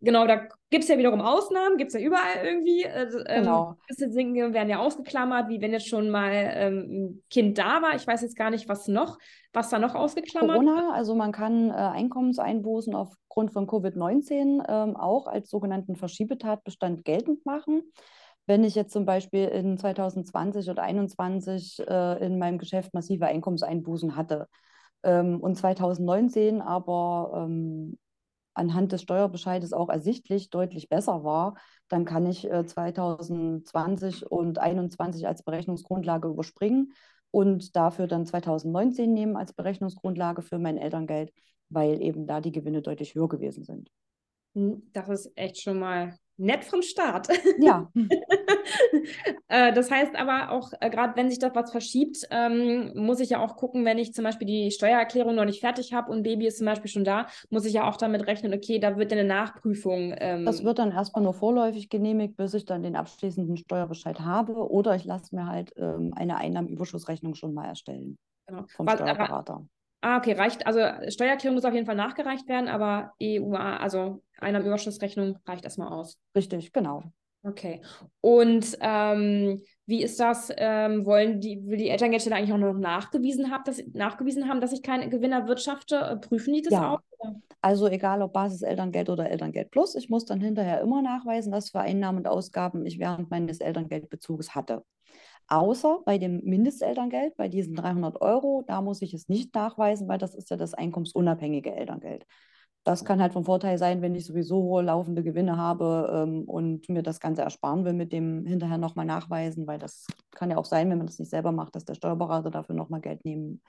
Genau, 0.05 0.27
da 0.27 0.49
gibt 0.69 0.83
es 0.83 0.89
ja 0.89 0.99
wiederum 0.99 1.21
Ausnahmen, 1.21 1.77
gibt 1.77 1.95
es 1.95 2.01
ja 2.01 2.05
überall 2.05 2.45
irgendwie. 2.45 2.85
Also, 2.87 3.19
ähm, 3.21 3.45
genau. 3.45 3.77
Gewisse 3.87 4.11
Dinge 4.11 4.53
werden 4.53 4.69
ja 4.69 4.81
ausgeklammert, 4.81 5.49
wie 5.49 5.61
wenn 5.61 5.71
jetzt 5.71 5.89
schon 5.89 6.11
mal 6.11 6.33
ähm, 6.33 6.89
ein 6.91 7.23
Kind 7.31 7.57
da 7.57 7.81
war. 7.83 7.95
Ich 7.95 8.05
weiß 8.05 8.23
jetzt 8.23 8.37
gar 8.37 8.51
nicht, 8.51 8.69
was 8.69 8.89
noch, 8.89 9.19
was 9.53 9.71
da 9.71 9.79
noch 9.79 9.95
ausgeklammert 9.95 10.57
Corona, 10.57 10.93
also 10.93 11.15
man 11.15 11.31
kann 11.31 11.71
äh, 11.71 11.75
Einkommenseinbußen 11.75 12.97
aufgrund 12.97 13.53
von 13.53 13.69
Covid-19 13.69 14.65
ähm, 14.69 14.97
auch 14.97 15.29
als 15.29 15.49
sogenannten 15.49 15.95
Verschiebetatbestand 15.95 17.05
geltend 17.05 17.47
machen. 17.47 17.83
Wenn 18.47 18.65
ich 18.65 18.75
jetzt 18.75 18.93
zum 18.93 19.07
Beispiel 19.07 19.45
in 19.45 19.79
2020 19.79 20.69
oder 20.69 20.83
2021 20.83 21.85
äh, 21.89 22.27
in 22.27 22.41
meinem 22.41 22.59
Geschäft 22.59 22.93
massive 22.93 23.27
Einkommenseinbußen 23.27 24.17
hatte, 24.17 24.49
ähm, 25.05 25.41
und 25.41 25.57
2019 25.57 26.61
aber 26.61 27.45
ähm, 27.47 27.99
anhand 28.55 28.93
des 28.93 29.03
Steuerbescheides 29.03 29.73
auch 29.73 29.89
ersichtlich 29.89 30.51
deutlich 30.51 30.89
besser 30.89 31.25
war, 31.25 31.55
dann 31.89 32.05
kann 32.05 32.27
ich 32.27 32.51
äh, 32.51 32.65
2020 32.65 34.31
und 34.31 34.57
2021 34.57 35.27
als 35.27 35.43
Berechnungsgrundlage 35.43 36.29
überspringen 36.29 36.93
und 37.31 37.77
dafür 37.77 38.07
dann 38.07 38.27
2019 38.27 39.13
nehmen 39.13 39.37
als 39.37 39.53
Berechnungsgrundlage 39.53 40.43
für 40.43 40.59
mein 40.59 40.77
Elterngeld, 40.77 41.33
weil 41.71 42.01
eben 42.03 42.27
da 42.27 42.41
die 42.41 42.53
Gewinne 42.53 42.83
deutlich 42.83 43.15
höher 43.15 43.29
gewesen 43.29 43.65
sind. 43.65 43.91
Hm, 44.55 44.83
das 44.93 45.09
ist 45.09 45.33
echt 45.35 45.61
schon 45.61 45.79
mal 45.79 46.15
nett 46.37 46.65
vom 46.65 46.83
Staat. 46.83 47.29
Ja. 47.59 47.91
Äh, 49.49 49.73
das 49.75 49.91
heißt 49.91 50.17
aber 50.17 50.51
auch, 50.51 50.73
äh, 50.81 50.89
gerade 50.89 51.15
wenn 51.17 51.29
sich 51.29 51.39
das 51.39 51.55
was 51.55 51.71
verschiebt, 51.71 52.27
ähm, 52.31 52.93
muss 52.95 53.21
ich 53.21 53.31
ja 53.31 53.41
auch 53.41 53.57
gucken, 53.57 53.85
wenn 53.85 53.99
ich 53.99 54.15
zum 54.15 54.25
Beispiel 54.25 54.47
die 54.47 54.71
Steuererklärung 54.71 55.35
noch 55.35 55.45
nicht 55.45 55.61
fertig 55.61 55.93
habe 55.93 56.11
und 56.11 56.23
Baby 56.23 56.47
ist 56.47 56.57
zum 56.59 56.67
Beispiel 56.67 56.91
schon 56.91 57.05
da, 57.05 57.27
muss 57.51 57.67
ich 57.67 57.75
ja 57.75 57.87
auch 57.87 57.97
damit 57.97 58.27
rechnen, 58.27 58.55
okay, 58.55 58.79
da 58.79 58.97
wird 58.97 59.13
eine 59.13 59.25
Nachprüfung. 59.25 60.15
Ähm, 60.17 60.47
das 60.47 60.65
wird 60.65 60.79
dann 60.79 60.93
erstmal 60.93 61.23
nur 61.23 61.35
vorläufig 61.35 61.91
genehmigt, 61.91 62.37
bis 62.37 62.55
ich 62.55 62.65
dann 62.65 62.83
den 62.83 62.97
abschließenden 62.97 63.59
Steuerbescheid 63.59 64.21
habe 64.21 64.55
oder 64.55 64.95
ich 64.95 65.05
lasse 65.05 65.35
mir 65.35 65.47
halt 65.47 65.73
ähm, 65.77 66.13
eine 66.17 66.37
Einnahmenüberschussrechnung 66.39 67.35
schon 67.35 67.53
mal 67.53 67.67
erstellen. 67.67 68.17
Genau. 68.47 68.65
Vom 68.69 68.87
was, 68.87 68.95
Steuerberater. 68.95 69.55
Aber, 69.55 69.67
Ah, 70.03 70.19
okay, 70.19 70.33
reicht. 70.33 70.67
Also 70.67 70.81
Steuererklärung 71.11 71.55
muss 71.55 71.65
auf 71.65 71.75
jeden 71.75 71.87
Fall 71.87 71.95
nachgereicht 71.95 72.49
werden, 72.49 72.69
aber 72.69 73.13
EUA, 73.23 73.77
also 73.77 74.23
Einnahmenüberschussrechnung 74.41 75.39
reicht 75.47 75.65
erstmal 75.65 75.93
aus. 75.93 76.19
Richtig, 76.35 76.73
genau. 76.73 77.05
Okay. 77.45 77.83
Und 78.21 78.77
ähm, 78.81 79.63
wie 79.87 80.03
ist 80.03 80.19
das? 80.19 80.53
Ähm, 80.57 81.05
wollen 81.05 81.41
die, 81.41 81.65
will 81.67 81.77
die 81.77 81.89
Elterngeldstelle 81.89 82.37
eigentlich 82.37 82.53
auch 82.53 82.59
noch 82.59 82.73
nachgewiesen 82.75 83.51
haben, 83.51 83.63
dass, 83.65 83.83
nachgewiesen 83.93 84.49
haben, 84.49 84.61
dass 84.61 84.73
ich 84.73 84.83
keinen 84.83 85.09
Gewinn 85.11 85.33
erwirtschafte? 85.33 85.97
Äh, 85.97 86.17
prüfen 86.17 86.55
die 86.55 86.63
das 86.63 86.73
ja. 86.73 86.95
auch? 86.95 87.01
Also 87.61 87.87
egal 87.87 88.23
ob 88.23 88.33
Basis-Elterngeld 88.33 89.09
oder 89.09 89.31
Elterngeld 89.31 89.71
Plus, 89.71 89.95
ich 89.95 90.09
muss 90.09 90.25
dann 90.25 90.41
hinterher 90.41 90.81
immer 90.81 91.01
nachweisen, 91.01 91.53
was 91.53 91.71
für 91.71 91.79
Einnahmen 91.79 92.19
und 92.19 92.27
Ausgaben 92.27 92.85
ich 92.87 92.99
während 92.99 93.31
meines 93.31 93.61
Elterngeldbezuges 93.61 94.57
hatte. 94.57 94.83
Außer 95.53 95.99
bei 96.07 96.17
dem 96.17 96.41
Mindestelterngeld, 96.45 97.37
bei 97.37 97.47
diesen 97.47 97.75
300 97.75 98.23
Euro, 98.23 98.65
da 98.67 98.81
muss 98.81 99.03
ich 99.03 99.13
es 99.13 99.29
nicht 99.29 99.55
nachweisen, 99.55 100.09
weil 100.09 100.17
das 100.17 100.35
ist 100.35 100.49
ja 100.49 100.57
das 100.57 100.73
einkommensunabhängige 100.73 101.75
Elterngeld. 101.75 102.25
Das 102.85 103.05
kann 103.05 103.21
halt 103.21 103.35
von 103.35 103.45
Vorteil 103.45 103.77
sein, 103.77 104.01
wenn 104.01 104.15
ich 104.15 104.25
sowieso 104.25 104.63
hohe 104.63 104.83
laufende 104.83 105.23
Gewinne 105.23 105.59
habe 105.59 106.25
ähm, 106.27 106.45
und 106.45 106.89
mir 106.89 107.03
das 107.03 107.21
Ganze 107.21 107.43
ersparen 107.43 107.85
will, 107.85 107.93
mit 107.93 108.15
dem 108.15 108.47
hinterher 108.47 108.79
nochmal 108.79 109.05
nachweisen, 109.05 109.67
weil 109.67 109.79
das 109.79 110.07
kann 110.31 110.51
ja 110.51 110.57
auch 110.57 110.65
sein, 110.65 110.89
wenn 110.89 110.97
man 110.97 111.07
das 111.07 111.19
nicht 111.19 111.29
selber 111.31 111.53
macht, 111.53 111.77
dass 111.77 111.85
der 111.85 111.97
Steuerberater 111.97 112.51
dafür 112.51 112.75
nochmal 112.75 113.03
Geld 113.03 113.23
nehmen 113.27 113.61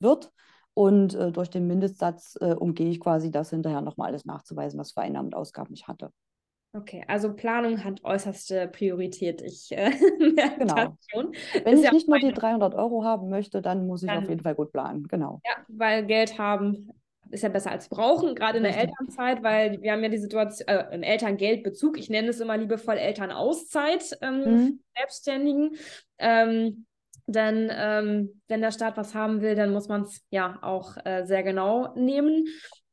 wird. 0.00 0.32
Und 0.72 1.14
äh, 1.14 1.32
durch 1.32 1.50
den 1.50 1.66
Mindestsatz 1.66 2.38
äh, 2.40 2.54
umgehe 2.54 2.88
ich 2.88 2.98
quasi 2.98 3.30
das 3.30 3.50
hinterher 3.50 3.82
nochmal 3.82 4.08
alles 4.08 4.24
nachzuweisen, 4.24 4.80
was 4.80 4.92
für 4.92 5.02
Einnahmen 5.02 5.28
und 5.28 5.34
Ausgaben 5.34 5.74
ich 5.74 5.86
hatte. 5.86 6.12
Okay, 6.76 7.02
also 7.08 7.32
Planung 7.32 7.82
hat 7.84 8.04
äußerste 8.04 8.68
Priorität. 8.68 9.40
Ich 9.40 9.72
äh, 9.72 9.90
merke 10.34 10.58
genau. 10.58 10.74
das 10.74 10.92
schon. 11.08 11.32
Wenn 11.64 11.74
ist 11.74 11.80
ich 11.80 11.86
ja 11.86 11.92
nicht 11.92 12.08
nur 12.08 12.18
die 12.18 12.32
300 12.32 12.74
Euro 12.74 13.02
haben 13.02 13.30
möchte, 13.30 13.62
dann 13.62 13.86
muss 13.86 14.02
ich 14.02 14.08
dann, 14.08 14.24
auf 14.24 14.28
jeden 14.28 14.42
Fall 14.42 14.54
gut 14.54 14.72
planen. 14.72 15.08
Genau. 15.08 15.40
Ja, 15.44 15.56
weil 15.68 16.04
Geld 16.04 16.38
haben 16.38 16.90
ist 17.30 17.42
ja 17.42 17.48
besser 17.48 17.72
als 17.72 17.88
brauchen, 17.88 18.36
gerade 18.36 18.58
in 18.58 18.64
der 18.64 18.78
Elternzeit, 18.78 19.42
weil 19.42 19.82
wir 19.82 19.92
haben 19.92 20.02
ja 20.02 20.08
die 20.08 20.18
Situation, 20.18 20.68
äh, 20.68 20.94
im 20.94 21.02
Elterngeldbezug, 21.02 21.98
ich 21.98 22.08
nenne 22.08 22.28
es 22.28 22.38
immer 22.38 22.56
liebevoll 22.56 22.96
Elternauszeit, 22.96 24.16
ähm, 24.20 24.44
mhm. 24.44 24.80
Selbstständigen. 24.96 25.76
Ähm, 26.18 26.86
denn 27.26 27.68
ähm, 27.72 28.40
wenn 28.46 28.60
der 28.60 28.70
Staat 28.70 28.96
was 28.96 29.14
haben 29.14 29.40
will, 29.40 29.56
dann 29.56 29.72
muss 29.72 29.88
man 29.88 30.02
es 30.02 30.24
ja 30.30 30.58
auch 30.62 30.96
äh, 31.04 31.24
sehr 31.24 31.42
genau 31.42 31.92
nehmen. 31.96 32.46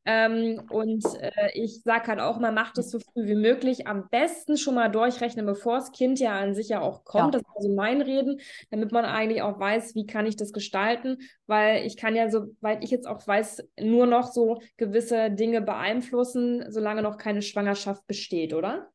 Ähm, 0.06 0.62
und 0.70 1.06
äh, 1.22 1.52
ich 1.54 1.82
sage 1.82 2.08
halt 2.08 2.20
auch, 2.20 2.38
man 2.38 2.54
macht 2.54 2.78
es 2.78 2.92
so 2.92 3.00
früh 3.00 3.26
wie 3.26 3.36
möglich. 3.36 3.88
Am 3.88 4.10
besten 4.10 4.58
schon 4.58 4.76
mal 4.76 4.90
durchrechnen, 4.90 5.46
bevor 5.46 5.78
das 5.78 5.92
Kind 5.92 6.20
ja 6.20 6.38
an 6.38 6.54
sich 6.54 6.70
ja 6.70 6.82
auch 6.82 7.06
kommt. 7.06 7.34
Ja. 7.34 7.40
Das 7.40 7.42
ist 7.42 7.56
also 7.56 7.74
mein 7.74 8.02
Reden, 8.02 8.42
damit 8.70 8.92
man 8.92 9.06
eigentlich 9.06 9.42
auch 9.42 9.60
weiß, 9.60 9.96
wie 9.96 10.06
kann 10.06 10.26
ich 10.26 10.36
das 10.36 10.52
gestalten. 10.52 11.20
Weil 11.48 11.86
ich 11.86 11.96
kann 11.96 12.16
ja, 12.16 12.30
soweit 12.30 12.84
ich 12.84 12.92
jetzt 12.92 13.08
auch 13.08 13.26
weiß, 13.26 13.64
nur 13.80 14.06
noch 14.06 14.32
so 14.32 14.60
gewisse 14.76 15.32
Dinge 15.32 15.62
beeinflussen, 15.62 16.66
solange 16.70 17.02
noch 17.02 17.18
keine 17.18 17.42
Schwangerschaft 17.42 18.06
besteht, 18.06 18.54
oder? 18.54 18.90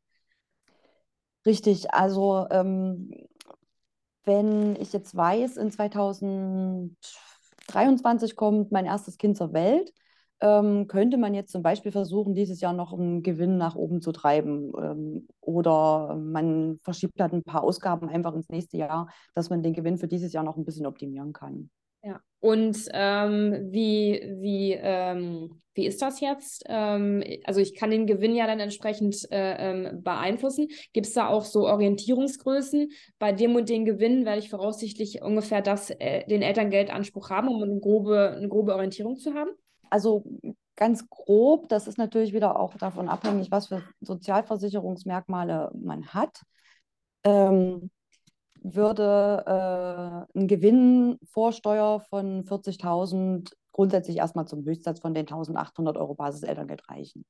Richtig, 1.46 1.94
also 1.94 2.46
ähm, 2.50 3.14
wenn 4.24 4.76
ich 4.76 4.92
jetzt 4.92 5.16
weiß, 5.16 5.56
in 5.56 5.70
2023 5.70 8.36
kommt 8.36 8.72
mein 8.72 8.84
erstes 8.84 9.16
Kind 9.16 9.38
zur 9.38 9.54
Welt, 9.54 9.90
ähm, 10.40 10.86
könnte 10.86 11.16
man 11.16 11.34
jetzt 11.34 11.52
zum 11.52 11.62
Beispiel 11.62 11.92
versuchen, 11.92 12.34
dieses 12.34 12.60
Jahr 12.60 12.72
noch 12.72 12.92
einen 12.92 13.22
Gewinn 13.22 13.56
nach 13.56 13.74
oben 13.74 14.00
zu 14.00 14.12
treiben. 14.12 14.72
Ähm, 14.80 15.28
oder 15.40 16.16
man 16.16 16.78
verschiebt 16.82 17.20
halt 17.20 17.32
ein 17.32 17.42
paar 17.42 17.64
Ausgaben 17.64 18.08
einfach 18.08 18.34
ins 18.34 18.48
nächste 18.48 18.76
Jahr, 18.76 19.08
dass 19.34 19.50
man 19.50 19.62
den 19.62 19.72
Gewinn 19.72 19.98
für 19.98 20.08
dieses 20.08 20.32
Jahr 20.32 20.44
noch 20.44 20.56
ein 20.56 20.64
bisschen 20.64 20.86
optimieren 20.86 21.32
kann. 21.32 21.70
Ja. 22.02 22.20
Und 22.40 22.78
ähm, 22.92 23.68
wie, 23.72 24.36
wie, 24.38 24.72
ähm, 24.72 25.60
wie 25.74 25.86
ist 25.86 26.00
das 26.00 26.20
jetzt? 26.20 26.64
Ähm, 26.68 27.24
also 27.44 27.60
ich 27.60 27.74
kann 27.74 27.90
den 27.90 28.06
Gewinn 28.06 28.36
ja 28.36 28.46
dann 28.46 28.60
entsprechend 28.60 29.26
äh, 29.32 29.70
ähm, 29.70 30.02
beeinflussen. 30.04 30.68
Gibt 30.92 31.08
es 31.08 31.14
da 31.14 31.28
auch 31.28 31.44
so 31.44 31.66
Orientierungsgrößen? 31.66 32.90
Bei 33.18 33.32
dem 33.32 33.56
und 33.56 33.68
den 33.68 33.84
Gewinn 33.84 34.24
werde 34.24 34.38
ich 34.38 34.50
voraussichtlich 34.50 35.20
ungefähr 35.22 35.62
das, 35.62 35.90
äh, 35.90 36.24
den 36.28 36.42
Elterngeldanspruch 36.42 37.30
haben, 37.30 37.48
um 37.48 37.62
eine 37.62 37.80
grobe, 37.80 38.34
eine 38.36 38.48
grobe 38.48 38.74
Orientierung 38.74 39.16
zu 39.16 39.34
haben? 39.34 39.50
Also 39.90 40.24
ganz 40.76 41.08
grob, 41.08 41.68
das 41.68 41.86
ist 41.86 41.98
natürlich 41.98 42.32
wieder 42.32 42.58
auch 42.58 42.74
davon 42.76 43.08
abhängig, 43.08 43.50
was 43.50 43.66
für 43.66 43.82
Sozialversicherungsmerkmale 44.00 45.72
man 45.74 46.06
hat, 46.14 46.42
ähm, 47.24 47.90
würde 48.62 49.44
äh, 50.34 50.38
ein 50.38 50.46
Gewinn 50.48 51.18
vor 51.24 51.52
Steuer 51.52 52.00
von 52.00 52.44
40.000 52.44 53.52
grundsätzlich 53.72 54.16
erstmal 54.16 54.46
zum 54.46 54.64
Höchstsatz 54.64 55.00
von 55.00 55.14
den 55.14 55.26
1.800 55.26 55.96
Euro 55.96 56.14
Basiselterngeld 56.14 56.88
reichen. 56.88 57.24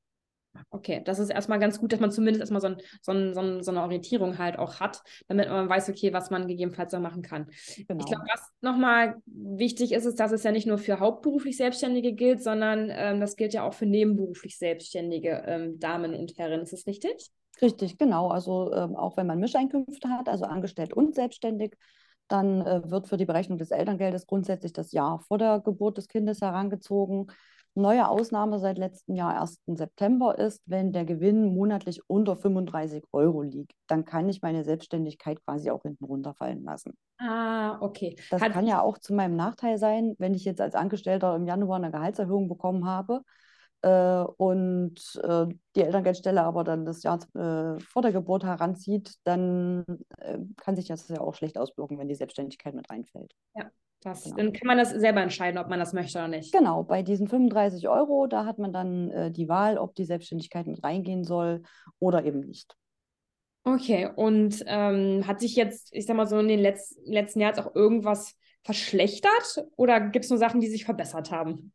Okay, 0.71 1.03
das 1.05 1.19
ist 1.19 1.31
erstmal 1.31 1.59
ganz 1.59 1.79
gut, 1.79 1.93
dass 1.93 2.01
man 2.01 2.11
zumindest 2.11 2.41
erstmal 2.41 2.61
so, 2.61 2.69
ein, 2.69 2.77
so, 3.03 3.13
ein, 3.13 3.35
so, 3.35 3.41
ein, 3.41 3.63
so, 3.63 3.71
eine 3.71 3.83
Orientierung 3.83 4.39
halt 4.39 4.59
auch 4.59 4.81
hat, 4.81 5.03
damit 5.29 5.49
man 5.49 5.69
weiß, 5.69 5.89
okay, 5.89 6.13
was 6.13 6.31
man 6.31 6.47
gegebenenfalls 6.47 6.91
da 6.91 7.01
machen 7.01 7.23
kann. 7.23 7.47
Genau. 7.77 8.01
Ich 8.01 8.07
glaube, 8.07 8.25
was 8.31 8.49
nochmal 8.61 9.17
wichtig 9.27 9.93
ist, 9.93 10.05
ist, 10.05 10.21
dass 10.21 10.33
es 10.33 10.43
ja 10.43 10.53
nicht 10.53 10.67
nur 10.67 10.79
für 10.79 11.01
hauptberuflich 11.01 11.57
Selbstständige 11.57 12.13
gilt, 12.13 12.43
sondern 12.43 12.91
ähm, 12.91 13.21
das 13.21 13.37
gilt 13.37 13.55
ja 13.55 13.63
auch 13.63 13.75
für 13.75 13.87
nebenberuflich 13.87 14.59
selbstständige 14.59 15.43
ähm, 15.47 15.79
Damen 15.79 16.15
und 16.15 16.37
Herren. 16.37 16.61
Ist 16.61 16.73
das 16.73 16.87
richtig? 16.87 17.31
Richtig, 17.61 17.99
genau. 17.99 18.29
Also 18.29 18.73
ähm, 18.73 18.95
auch 18.95 19.17
wenn 19.17 19.27
man 19.27 19.39
Mischeinkünfte 19.39 20.09
hat, 20.09 20.29
also 20.29 20.45
angestellt 20.45 20.93
und 20.93 21.15
selbstständig, 21.15 21.77
dann 22.29 22.61
äh, 22.61 22.89
wird 22.91 23.09
für 23.09 23.17
die 23.17 23.25
Berechnung 23.25 23.59
des 23.59 23.71
Elterngeldes 23.71 24.27
grundsätzlich 24.27 24.73
das 24.73 24.93
Jahr 24.93 25.21
vor 25.21 25.39
der 25.39 25.61
Geburt 25.61 25.97
des 25.99 26.09
Kindes 26.09 26.41
herangezogen. 26.41 27.33
Neue 27.75 28.09
Ausnahme 28.09 28.59
seit 28.59 28.79
letztem 28.79 29.15
Jahr, 29.15 29.41
1. 29.41 29.61
September, 29.67 30.37
ist, 30.39 30.63
wenn 30.67 30.93
der 30.93 31.05
Gewinn 31.05 31.55
monatlich 31.55 32.01
unter 32.09 32.37
35 32.37 33.05
Euro 33.13 33.43
liegt, 33.43 33.73
dann 33.87 34.05
kann 34.05 34.29
ich 34.29 34.43
meine 34.43 34.65
Selbstständigkeit 34.65 35.45
quasi 35.45 35.71
auch 35.71 35.83
hinten 35.83 36.05
runterfallen 36.05 36.65
lassen. 36.65 36.95
Ah, 37.19 37.79
okay. 37.81 38.17
Das 38.31 38.41
Hat 38.43 38.53
kann 38.53 38.67
ja 38.67 38.81
auch 38.81 38.99
zu 38.99 39.15
meinem 39.15 39.37
Nachteil 39.37 39.79
sein, 39.79 40.15
wenn 40.19 40.35
ich 40.35 40.45
jetzt 40.45 40.61
als 40.61 40.75
Angestellter 40.75 41.35
im 41.37 41.47
Januar 41.47 41.77
eine 41.77 41.91
Gehaltserhöhung 41.91 42.49
bekommen 42.49 42.87
habe 42.87 43.23
äh, 43.83 44.23
und 44.37 45.21
äh, 45.23 45.47
die 45.77 45.83
Elterngeldstelle 45.83 46.43
aber 46.43 46.65
dann 46.65 46.85
das 46.85 47.03
Jahr 47.03 47.19
äh, 47.35 47.79
vor 47.81 48.03
der 48.03 48.13
Geburt 48.13 48.45
heranzieht, 48.45 49.15
dann 49.25 49.85
äh, 50.19 50.39
kann 50.57 50.77
sich 50.77 50.89
das 50.89 51.09
ja 51.09 51.21
auch 51.21 51.35
schlecht 51.35 51.59
auswirken, 51.59 51.99
wenn 51.99 52.09
die 52.09 52.15
Selbstständigkeit 52.15 52.75
mit 52.75 52.91
reinfällt. 52.91 53.35
Ja. 53.55 53.71
Das, 54.01 54.25
genau. 54.25 54.37
Dann 54.37 54.53
kann 54.53 54.67
man 54.67 54.79
das 54.79 54.91
selber 54.91 55.23
entscheiden, 55.23 55.59
ob 55.59 55.69
man 55.69 55.79
das 55.79 55.93
möchte 55.93 56.19
oder 56.19 56.29
nicht. 56.29 56.53
Genau, 56.53 56.85
bei 56.85 57.03
diesen 57.03 57.27
35 57.27 57.89
Euro, 57.89 58.27
da 58.27 58.45
hat 58.45 58.59
man 58.59 58.73
dann 58.73 59.11
äh, 59.11 59.31
die 59.31 59.49
Wahl, 59.49 59.77
ob 59.77 59.95
die 59.95 60.05
Selbstständigkeit 60.05 60.67
mit 60.67 60.85
reingehen 60.85 61.25
soll 61.25 61.63
oder 61.99 62.25
eben 62.25 62.41
nicht. 62.41 62.77
Okay, 63.65 64.09
und 64.15 64.63
ähm, 64.67 65.27
hat 65.27 65.41
sich 65.41 65.57
jetzt, 65.57 65.89
ich 65.93 66.07
sag 66.07 66.17
mal 66.17 66.27
so, 66.27 66.39
in 66.39 66.49
den 66.49 66.61
Letz 66.61 66.97
letzten 67.05 67.41
Jahren 67.41 67.59
auch 67.59 67.75
irgendwas 67.75 68.35
verschlechtert 68.63 69.67
oder 69.77 70.01
gibt 70.01 70.25
es 70.25 70.31
nur 70.31 70.39
Sachen, 70.39 70.61
die 70.61 70.69
sich 70.69 70.85
verbessert 70.85 71.31
haben? 71.31 71.73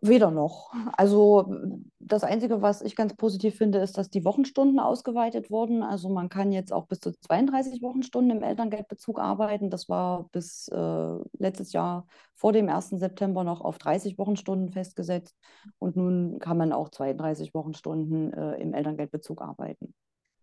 Weder 0.00 0.30
noch. 0.30 0.72
Also 0.96 1.54
das 2.00 2.24
Einzige, 2.24 2.62
was 2.62 2.82
ich 2.82 2.96
ganz 2.96 3.14
positiv 3.14 3.56
finde, 3.56 3.78
ist, 3.78 3.98
dass 3.98 4.08
die 4.08 4.24
Wochenstunden 4.24 4.80
ausgeweitet 4.80 5.50
wurden. 5.50 5.82
Also 5.82 6.08
man 6.08 6.28
kann 6.28 6.50
jetzt 6.50 6.72
auch 6.72 6.86
bis 6.86 7.00
zu 7.00 7.12
32 7.12 7.82
Wochenstunden 7.82 8.38
im 8.38 8.42
Elterngeldbezug 8.42 9.20
arbeiten. 9.20 9.70
Das 9.70 9.88
war 9.88 10.28
bis 10.32 10.68
äh, 10.68 11.18
letztes 11.38 11.72
Jahr 11.72 12.06
vor 12.34 12.52
dem 12.52 12.68
1. 12.68 12.90
September 12.90 13.44
noch 13.44 13.60
auf 13.60 13.78
30 13.78 14.18
Wochenstunden 14.18 14.70
festgesetzt. 14.70 15.36
Und 15.78 15.94
nun 15.94 16.38
kann 16.38 16.56
man 16.56 16.72
auch 16.72 16.88
32 16.88 17.54
Wochenstunden 17.54 18.32
äh, 18.32 18.54
im 18.54 18.72
Elterngeldbezug 18.72 19.42
arbeiten. 19.42 19.94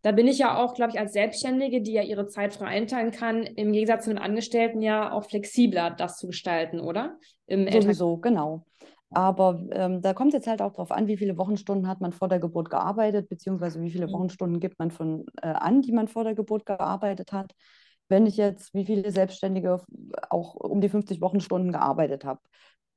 Da 0.01 0.13
bin 0.13 0.27
ich 0.27 0.38
ja 0.38 0.63
auch, 0.63 0.75
glaube 0.75 0.93
ich, 0.93 0.99
als 0.99 1.12
Selbstständige, 1.12 1.81
die 1.81 1.91
ja 1.91 2.03
ihre 2.03 2.27
Zeit 2.27 2.53
frei 2.53 2.67
einteilen 2.67 3.12
kann, 3.12 3.43
im 3.43 3.73
Gegensatz 3.73 4.05
zu 4.05 4.12
den 4.12 4.19
Angestellten 4.19 4.81
ja 4.81 5.12
auch 5.12 5.25
flexibler, 5.25 5.91
das 5.91 6.17
zu 6.17 6.27
gestalten, 6.27 6.79
oder? 6.79 7.17
Im 7.47 7.69
Sowieso, 7.69 8.17
genau. 8.17 8.63
Aber 9.11 9.63
ähm, 9.71 10.01
da 10.01 10.13
kommt 10.13 10.29
es 10.29 10.39
jetzt 10.39 10.47
halt 10.47 10.61
auch 10.61 10.71
darauf 10.71 10.91
an, 10.91 11.07
wie 11.07 11.17
viele 11.17 11.37
Wochenstunden 11.37 11.87
hat 11.87 11.99
man 11.99 12.13
vor 12.13 12.27
der 12.27 12.39
Geburt 12.39 12.69
gearbeitet, 12.69 13.27
beziehungsweise 13.27 13.81
wie 13.81 13.89
viele 13.89 14.07
mhm. 14.07 14.13
Wochenstunden 14.13 14.59
gibt 14.59 14.77
man 14.77 14.91
von 14.91 15.25
äh, 15.41 15.47
an, 15.47 15.81
die 15.81 15.91
man 15.91 16.07
vor 16.07 16.23
der 16.23 16.35
Geburt 16.35 16.65
gearbeitet 16.65 17.31
hat. 17.31 17.55
Wenn 18.07 18.25
ich 18.25 18.37
jetzt, 18.37 18.73
wie 18.73 18.85
viele 18.85 19.11
Selbstständige 19.11 19.81
auch 20.29 20.55
um 20.55 20.81
die 20.81 20.89
50 20.89 21.21
Wochenstunden 21.21 21.71
gearbeitet 21.71 22.25
habe, 22.25 22.41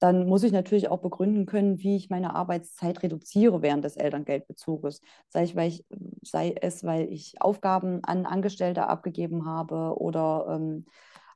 dann 0.02 0.26
muss 0.26 0.42
ich 0.42 0.52
natürlich 0.52 0.88
auch 0.88 1.00
begründen 1.00 1.46
können, 1.46 1.78
wie 1.78 1.96
ich 1.96 2.10
meine 2.10 2.34
Arbeitszeit 2.34 3.02
reduziere 3.02 3.62
während 3.62 3.84
des 3.84 3.96
Elterngeldbezuges. 3.96 5.00
Sei, 5.28 5.44
ich, 5.44 5.54
weil 5.54 5.68
ich, 5.68 5.84
sei 6.22 6.54
es, 6.60 6.82
weil 6.82 7.12
ich 7.12 7.40
Aufgaben 7.40 8.02
an 8.02 8.26
Angestellte 8.26 8.88
abgegeben 8.88 9.46
habe 9.46 9.96
oder 9.96 10.46
ähm, 10.56 10.86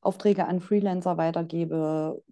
Aufträge 0.02 0.46
an 0.46 0.60
Freelancer 0.60 1.16
weitergebe 1.16 2.22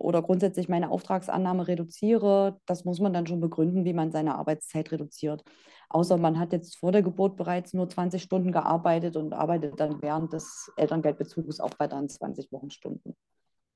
oder 0.00 0.22
grundsätzlich 0.22 0.68
meine 0.68 0.90
Auftragsannahme 0.90 1.68
reduziere, 1.68 2.58
das 2.66 2.84
muss 2.84 3.00
man 3.00 3.12
dann 3.12 3.26
schon 3.26 3.40
begründen, 3.40 3.84
wie 3.84 3.92
man 3.92 4.12
seine 4.12 4.36
Arbeitszeit 4.36 4.90
reduziert. 4.92 5.44
Außer 5.88 6.16
man 6.16 6.38
hat 6.38 6.52
jetzt 6.52 6.78
vor 6.78 6.92
der 6.92 7.02
Geburt 7.02 7.36
bereits 7.36 7.74
nur 7.74 7.88
20 7.88 8.22
Stunden 8.22 8.52
gearbeitet 8.52 9.16
und 9.16 9.32
arbeitet 9.32 9.78
dann 9.78 10.00
während 10.02 10.32
des 10.32 10.70
Elterngeldbezuges 10.76 11.60
auch 11.60 11.78
weiter 11.78 11.96
an 11.96 12.08
20 12.08 12.52
Wochenstunden. 12.52 13.16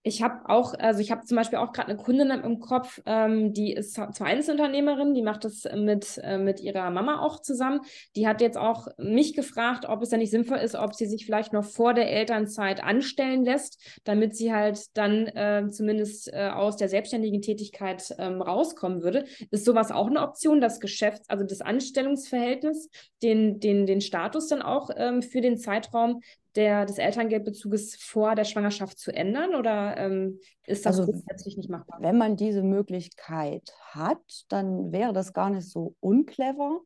Ich 0.06 0.22
habe 0.22 0.46
auch, 0.50 0.74
also 0.74 1.00
ich 1.00 1.10
habe 1.10 1.24
zum 1.24 1.36
Beispiel 1.36 1.58
auch 1.58 1.72
gerade 1.72 1.88
eine 1.88 1.96
Kundin 1.96 2.28
im 2.28 2.60
Kopf, 2.60 3.00
ähm, 3.06 3.54
die 3.54 3.72
ist 3.72 3.94
zwar 3.94 4.20
Einzelunternehmerin, 4.20 5.14
die 5.14 5.22
macht 5.22 5.44
das 5.44 5.64
mit, 5.74 6.20
äh, 6.22 6.36
mit 6.36 6.60
ihrer 6.60 6.90
Mama 6.90 7.20
auch 7.20 7.40
zusammen. 7.40 7.80
Die 8.14 8.28
hat 8.28 8.42
jetzt 8.42 8.58
auch 8.58 8.86
mich 8.98 9.32
gefragt, 9.32 9.86
ob 9.88 10.02
es 10.02 10.10
ja 10.10 10.18
nicht 10.18 10.30
sinnvoll 10.30 10.58
ist, 10.58 10.74
ob 10.74 10.94
sie 10.94 11.06
sich 11.06 11.24
vielleicht 11.24 11.54
noch 11.54 11.64
vor 11.64 11.94
der 11.94 12.10
Elternzeit 12.10 12.84
anstellen 12.84 13.46
lässt, 13.46 13.78
damit 14.04 14.36
sie 14.36 14.52
halt 14.52 14.78
dann 14.92 15.26
äh, 15.28 15.70
zumindest 15.70 16.30
äh, 16.30 16.50
aus 16.50 16.76
der 16.76 16.90
selbstständigen 16.90 17.40
Tätigkeit 17.40 18.14
ähm, 18.18 18.42
rauskommen 18.42 19.02
würde. 19.02 19.24
Ist 19.50 19.64
sowas 19.64 19.90
auch 19.90 20.08
eine 20.08 20.20
Option, 20.20 20.60
das 20.60 20.80
Geschäfts-, 20.80 21.30
also 21.30 21.44
das 21.44 21.62
Anstellungsverhältnis, 21.62 22.90
den, 23.22 23.58
den, 23.58 23.86
den 23.86 24.02
Status 24.02 24.48
dann 24.48 24.60
auch 24.60 24.90
ähm, 24.94 25.22
für 25.22 25.40
den 25.40 25.56
Zeitraum 25.56 26.20
der, 26.56 26.86
des 26.86 26.98
Elterngeldbezuges 26.98 27.96
vor 27.96 28.34
der 28.34 28.44
Schwangerschaft 28.44 28.98
zu 28.98 29.12
ändern 29.12 29.54
oder 29.54 29.96
ähm, 29.96 30.38
ist 30.66 30.86
das 30.86 30.98
also, 30.98 31.10
grundsätzlich 31.10 31.56
nicht 31.56 31.70
machbar? 31.70 31.98
Wenn 32.00 32.18
man 32.18 32.36
diese 32.36 32.62
Möglichkeit 32.62 33.72
hat, 33.90 34.44
dann 34.48 34.92
wäre 34.92 35.12
das 35.12 35.32
gar 35.32 35.50
nicht 35.50 35.68
so 35.68 35.94
unclever. 36.00 36.80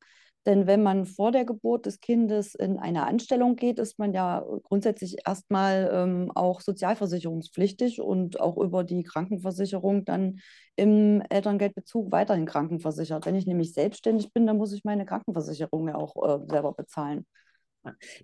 Denn 0.47 0.67
wenn 0.67 0.83
man 0.83 1.05
vor 1.05 1.31
der 1.31 1.45
Geburt 1.45 1.85
des 1.85 2.01
Kindes 2.01 2.55
in 2.55 2.79
eine 2.79 3.07
Anstellung 3.07 3.57
geht, 3.57 3.79
ist 3.79 3.99
man 3.99 4.15
ja 4.15 4.47
grundsätzlich 4.63 5.19
erstmal 5.27 5.91
ähm, 5.93 6.33
auch 6.35 6.63
sozialversicherungspflichtig 6.63 8.01
und 8.01 8.41
auch 8.41 8.57
über 8.57 8.83
die 8.83 9.03
Krankenversicherung 9.03 10.07
dann 10.07 10.39
im 10.77 11.23
Elterngeldbezug 11.29 12.11
weiterhin 12.13 12.47
krankenversichert. 12.47 13.27
Wenn 13.27 13.35
ich 13.35 13.47
nämlich 13.47 13.75
selbstständig 13.75 14.33
bin, 14.33 14.47
dann 14.47 14.57
muss 14.57 14.73
ich 14.73 14.85
meine 14.85 15.05
Krankenversicherung 15.05 15.89
ja 15.89 15.97
auch 15.97 16.17
äh, 16.17 16.47
selber 16.49 16.73
bezahlen. 16.73 17.27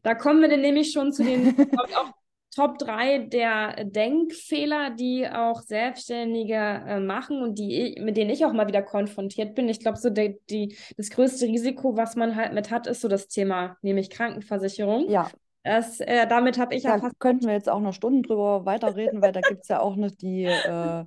Da 0.02 0.14
kommen 0.14 0.40
wir 0.40 0.48
dann 0.48 0.60
nämlich 0.60 0.92
schon 0.92 1.12
zu 1.12 1.24
den 1.24 1.54
auch 1.96 2.12
Top 2.54 2.78
3 2.78 3.18
der 3.18 3.84
Denkfehler, 3.84 4.90
die 4.90 5.28
auch 5.28 5.60
Selbstständige 5.60 6.54
äh, 6.54 7.00
machen 7.00 7.42
und 7.42 7.58
die, 7.58 8.00
mit 8.00 8.16
denen 8.16 8.30
ich 8.30 8.44
auch 8.44 8.52
mal 8.52 8.68
wieder 8.68 8.82
konfrontiert 8.82 9.54
bin. 9.54 9.68
Ich 9.68 9.80
glaube, 9.80 9.98
so 9.98 10.08
der, 10.08 10.34
die, 10.50 10.76
das 10.96 11.10
größte 11.10 11.46
Risiko, 11.46 11.96
was 11.96 12.14
man 12.14 12.36
halt 12.36 12.52
mit 12.52 12.70
hat, 12.70 12.86
ist 12.86 13.00
so 13.00 13.08
das 13.08 13.26
Thema, 13.26 13.76
nämlich 13.82 14.08
Krankenversicherung. 14.08 15.10
Ja. 15.10 15.30
Das, 15.64 15.98
äh, 15.98 16.28
damit 16.28 16.58
habe 16.58 16.74
ich 16.74 16.82
da 16.82 16.90
ja 16.90 16.98
fast. 16.98 17.18
könnten 17.18 17.46
wir 17.46 17.54
jetzt 17.54 17.70
auch 17.70 17.80
noch 17.80 17.94
Stunden 17.94 18.22
drüber 18.22 18.64
weiterreden, 18.66 19.20
weil 19.20 19.32
da 19.32 19.40
gibt 19.40 19.62
es 19.62 19.68
ja 19.68 19.80
auch 19.80 19.96
noch 19.96 20.10
die. 20.10 20.44
Äh, 20.44 21.04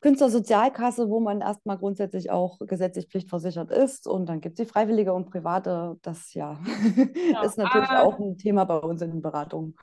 Künstlersozialkasse, 0.00 1.08
wo 1.10 1.20
man 1.20 1.40
erstmal 1.40 1.78
grundsätzlich 1.78 2.30
auch 2.30 2.58
gesetzlich 2.60 3.08
pflichtversichert 3.08 3.70
ist. 3.72 4.06
Und 4.06 4.26
dann 4.28 4.40
gibt 4.40 4.58
es 4.60 4.66
die 4.66 4.70
Freiwillige 4.72 5.12
und 5.12 5.30
Private. 5.30 5.98
Das 6.02 6.34
ja 6.34 6.60
Genau. 7.30 7.40
ist 7.40 7.58
natürlich 7.58 7.96
Aber 7.96 7.96
auch 7.96 8.18
ein 8.20 8.38
Thema 8.38 8.64
bei 8.64 8.76
uns 8.78 9.02
in 9.02 9.10
den 9.10 9.22
Beratungen. 9.22 9.76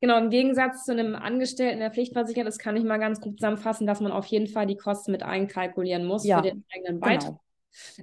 genau, 0.00 0.18
im 0.18 0.30
Gegensatz 0.30 0.84
zu 0.84 0.92
einem 0.92 1.14
Angestellten, 1.14 1.80
der 1.80 1.90
pflichtversichert 1.92 2.46
ist, 2.46 2.58
kann 2.58 2.76
ich 2.76 2.84
mal 2.84 2.98
ganz 2.98 3.20
gut 3.20 3.38
zusammenfassen, 3.38 3.86
dass 3.86 4.00
man 4.00 4.12
auf 4.12 4.26
jeden 4.26 4.46
Fall 4.48 4.66
die 4.66 4.76
Kosten 4.76 5.12
mit 5.12 5.22
einkalkulieren 5.22 6.04
muss 6.06 6.30
Ja, 6.30 6.32
für 6.32 6.42
den 6.42 6.52
eigenen 6.74 7.00
Beitrag. 7.00 7.32
Genau. 7.32 7.40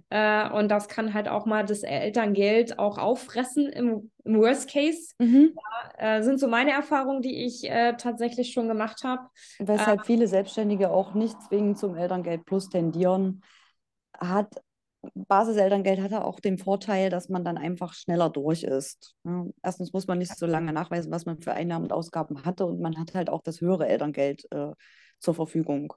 Äh, 0.09 0.49
und 0.49 0.69
das 0.69 0.87
kann 0.87 1.13
halt 1.13 1.27
auch 1.27 1.45
mal 1.45 1.65
das 1.65 1.83
Elterngeld 1.83 2.79
auch 2.79 2.97
auffressen 2.97 3.69
im, 3.69 4.11
im 4.23 4.37
Worst 4.37 4.69
Case. 4.69 5.13
Mhm. 5.19 5.53
Äh, 5.97 6.23
sind 6.23 6.39
so 6.39 6.47
meine 6.47 6.71
Erfahrungen, 6.71 7.21
die 7.21 7.45
ich 7.45 7.69
äh, 7.69 7.93
tatsächlich 7.97 8.53
schon 8.53 8.67
gemacht 8.67 9.03
habe. 9.03 9.27
Weshalb 9.59 10.05
viele 10.05 10.27
Selbstständige 10.27 10.89
auch 10.89 11.13
nicht 11.13 11.41
zwingend 11.43 11.77
zum 11.77 11.95
Elterngeld 11.95 12.45
Plus 12.45 12.69
tendieren, 12.69 13.41
hat 14.17 14.61
Basiselterngeld 15.15 15.99
hat 15.99 16.11
ja 16.11 16.23
auch 16.23 16.39
den 16.39 16.57
Vorteil, 16.57 17.09
dass 17.09 17.27
man 17.27 17.43
dann 17.43 17.57
einfach 17.57 17.93
schneller 17.93 18.29
durch 18.29 18.63
ist. 18.63 19.15
Ja, 19.25 19.45
erstens 19.61 19.91
muss 19.91 20.07
man 20.07 20.17
nicht 20.17 20.37
so 20.37 20.45
lange 20.45 20.71
nachweisen, 20.71 21.11
was 21.11 21.25
man 21.25 21.41
für 21.41 21.51
Einnahmen 21.51 21.85
und 21.85 21.91
Ausgaben 21.91 22.45
hatte 22.45 22.65
und 22.65 22.79
man 22.79 22.97
hat 22.97 23.13
halt 23.13 23.29
auch 23.29 23.41
das 23.41 23.59
höhere 23.59 23.87
Elterngeld 23.87 24.49
äh, 24.51 24.71
zur 25.19 25.35
Verfügung. 25.35 25.93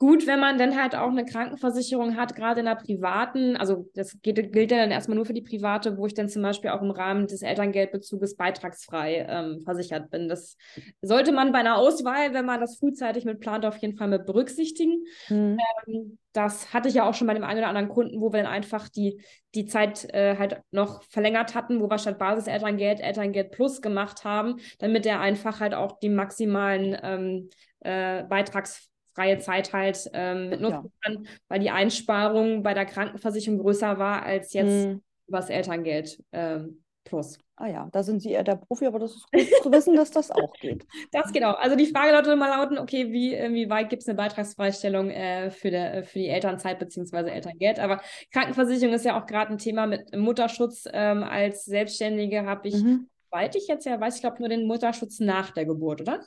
Gut, 0.00 0.26
wenn 0.26 0.40
man 0.40 0.58
dann 0.58 0.76
halt 0.76 0.96
auch 0.96 1.10
eine 1.10 1.24
Krankenversicherung 1.24 2.16
hat, 2.16 2.34
gerade 2.34 2.60
in 2.60 2.66
der 2.66 2.74
privaten, 2.74 3.56
also 3.56 3.88
das 3.94 4.20
geht, 4.22 4.52
gilt 4.52 4.72
ja 4.72 4.78
dann 4.78 4.90
erstmal 4.90 5.14
nur 5.14 5.24
für 5.24 5.34
die 5.34 5.40
private, 5.40 5.96
wo 5.96 6.06
ich 6.06 6.14
dann 6.14 6.28
zum 6.28 6.42
Beispiel 6.42 6.70
auch 6.70 6.82
im 6.82 6.90
Rahmen 6.90 7.28
des 7.28 7.42
Elterngeldbezuges 7.42 8.36
beitragsfrei 8.36 9.24
ähm, 9.28 9.60
versichert 9.60 10.10
bin. 10.10 10.28
Das 10.28 10.56
sollte 11.00 11.30
man 11.30 11.52
bei 11.52 11.60
einer 11.60 11.76
Auswahl, 11.76 12.34
wenn 12.34 12.44
man 12.44 12.60
das 12.60 12.78
frühzeitig 12.78 13.24
mit 13.24 13.38
plant, 13.38 13.64
auf 13.64 13.76
jeden 13.76 13.96
Fall 13.96 14.08
mit 14.08 14.26
berücksichtigen. 14.26 15.04
Hm. 15.28 15.58
Ähm, 15.86 16.18
das 16.32 16.74
hatte 16.74 16.88
ich 16.88 16.94
ja 16.94 17.08
auch 17.08 17.14
schon 17.14 17.28
bei 17.28 17.34
dem 17.34 17.44
einen 17.44 17.60
oder 17.60 17.68
anderen 17.68 17.88
Kunden, 17.88 18.20
wo 18.20 18.32
wir 18.32 18.42
dann 18.42 18.52
einfach 18.52 18.88
die, 18.88 19.22
die 19.54 19.66
Zeit 19.66 20.12
äh, 20.12 20.36
halt 20.36 20.60
noch 20.72 21.04
verlängert 21.04 21.54
hatten, 21.54 21.80
wo 21.80 21.88
wir 21.88 21.98
statt 21.98 22.18
Basis-Elterngeld 22.18 23.00
Elterngeld 23.00 23.52
Plus 23.52 23.80
gemacht 23.80 24.24
haben, 24.24 24.56
damit 24.80 25.06
er 25.06 25.20
einfach 25.20 25.60
halt 25.60 25.74
auch 25.74 26.00
die 26.00 26.08
maximalen 26.08 26.98
ähm, 27.00 27.50
äh, 27.78 28.24
Beitrags 28.24 28.90
freie 29.14 29.38
Zeit 29.38 29.72
halt 29.72 30.10
ähm, 30.12 30.50
mit 30.50 30.60
nutzen 30.60 30.84
Ja. 30.84 30.90
kann, 31.02 31.26
weil 31.48 31.60
die 31.60 31.70
Einsparung 31.70 32.62
bei 32.62 32.74
der 32.74 32.86
Krankenversicherung 32.86 33.58
größer 33.58 33.98
war 33.98 34.22
als 34.22 34.52
jetzt 34.52 34.84
Hm. 34.86 35.02
übers 35.26 35.50
Elterngeld 35.50 36.22
ähm, 36.32 36.82
plus. 37.04 37.38
Ah 37.56 37.68
ja, 37.68 37.88
da 37.92 38.02
sind 38.02 38.20
Sie 38.20 38.32
eher 38.32 38.42
der 38.42 38.56
Profi, 38.56 38.84
aber 38.86 38.98
das 38.98 39.14
ist 39.14 39.30
gut 39.30 39.46
zu 39.62 39.70
wissen, 39.70 39.94
dass 39.94 40.10
das 40.10 40.32
auch 40.32 40.52
geht. 40.54 40.84
Das 41.12 41.32
genau. 41.32 41.52
Also 41.52 41.76
die 41.76 41.86
Frage 41.86 42.10
sollte 42.12 42.34
mal 42.34 42.48
lauten, 42.48 42.78
okay, 42.78 43.12
wie, 43.12 43.30
wie 43.54 43.70
weit 43.70 43.90
gibt 43.90 44.02
es 44.02 44.08
eine 44.08 44.16
Beitragsfreistellung 44.16 45.10
äh, 45.10 45.50
für, 45.52 45.70
der, 45.70 46.02
für 46.02 46.18
die 46.18 46.28
Elternzeit 46.28 46.80
bzw. 46.80 47.30
Elterngeld? 47.30 47.78
Aber 47.78 48.00
Krankenversicherung 48.32 48.92
ist 48.94 49.04
ja 49.04 49.20
auch 49.20 49.26
gerade 49.26 49.52
ein 49.52 49.58
Thema 49.58 49.86
mit 49.86 50.16
Mutterschutz. 50.16 50.88
Ähm, 50.92 51.22
als 51.22 51.64
Selbstständige 51.64 52.44
habe 52.44 52.66
ich, 52.66 52.74
Mhm. 52.74 53.08
soweit 53.30 53.54
ich 53.54 53.68
jetzt 53.68 53.86
ja 53.86 54.00
weiß, 54.00 54.16
ich 54.16 54.20
glaube 54.22 54.40
nur 54.40 54.48
den 54.48 54.66
Mutterschutz 54.66 55.20
nach 55.20 55.52
der 55.52 55.64
Geburt, 55.66 56.00
oder? 56.00 56.26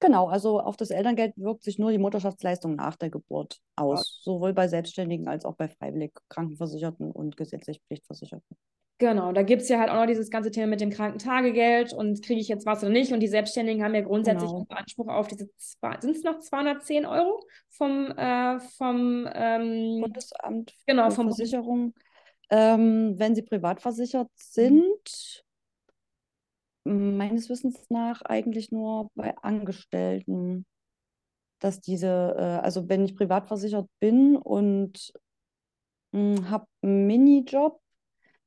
Genau, 0.00 0.26
also 0.26 0.60
auf 0.60 0.76
das 0.76 0.90
Elterngeld 0.90 1.32
wirkt 1.36 1.62
sich 1.62 1.78
nur 1.78 1.90
die 1.90 1.98
Mutterschaftsleistung 1.98 2.74
nach 2.74 2.96
der 2.96 3.10
Geburt 3.10 3.58
aus, 3.76 4.20
sowohl 4.22 4.52
bei 4.52 4.68
Selbstständigen 4.68 5.28
als 5.28 5.44
auch 5.44 5.54
bei 5.54 5.68
freiwillig 5.68 6.12
Krankenversicherten 6.28 7.10
und 7.10 7.36
gesetzlich 7.36 7.80
Pflichtversicherten. 7.86 8.56
Genau, 8.98 9.32
da 9.32 9.42
gibt 9.42 9.62
es 9.62 9.68
ja 9.68 9.80
halt 9.80 9.90
auch 9.90 9.96
noch 9.96 10.06
dieses 10.06 10.30
ganze 10.30 10.52
Thema 10.52 10.68
mit 10.68 10.80
dem 10.80 10.90
Krankentagegeld 10.90 11.92
und 11.92 12.22
kriege 12.22 12.40
ich 12.40 12.46
jetzt 12.48 12.64
was 12.64 12.82
oder 12.82 12.92
nicht. 12.92 13.12
Und 13.12 13.20
die 13.20 13.28
Selbstständigen 13.28 13.82
haben 13.82 13.94
ja 13.94 14.02
grundsätzlich 14.02 14.50
Genau. 14.50 14.66
einen 14.68 14.78
Anspruch 14.78 15.08
auf 15.08 15.26
diese, 15.26 15.48
sind 16.00 16.16
es 16.16 16.22
noch 16.22 16.38
210 16.38 17.04
Euro 17.04 17.40
vom, 17.70 18.12
äh, 18.16 18.60
vom 18.60 19.28
ähm, 19.34 20.00
Bundesamt 20.00 20.74
genau, 20.86 21.10
für 21.10 21.16
vom 21.16 21.26
Versicherung. 21.26 21.94
Ähm, 22.50 23.14
wenn 23.18 23.34
Sie 23.34 23.42
privat 23.42 23.80
versichert 23.80 24.30
sind, 24.36 25.43
meines 26.84 27.48
Wissens 27.48 27.88
nach 27.90 28.22
eigentlich 28.22 28.70
nur 28.70 29.10
bei 29.14 29.36
Angestellten, 29.38 30.66
dass 31.58 31.80
diese, 31.80 32.34
äh, 32.38 32.42
also 32.62 32.88
wenn 32.88 33.04
ich 33.04 33.16
privat 33.16 33.46
versichert 33.48 33.88
bin 34.00 34.36
und 34.36 35.12
habe 36.14 36.66
einen 36.82 37.06
Minijob, 37.08 37.80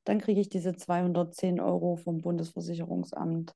dann 0.05 0.19
kriege 0.19 0.39
ich 0.39 0.47
diese 0.47 0.73
210 0.75 1.59
Euro 1.59 1.97
vom 1.97 2.21
Bundesversicherungsamt. 2.21 3.53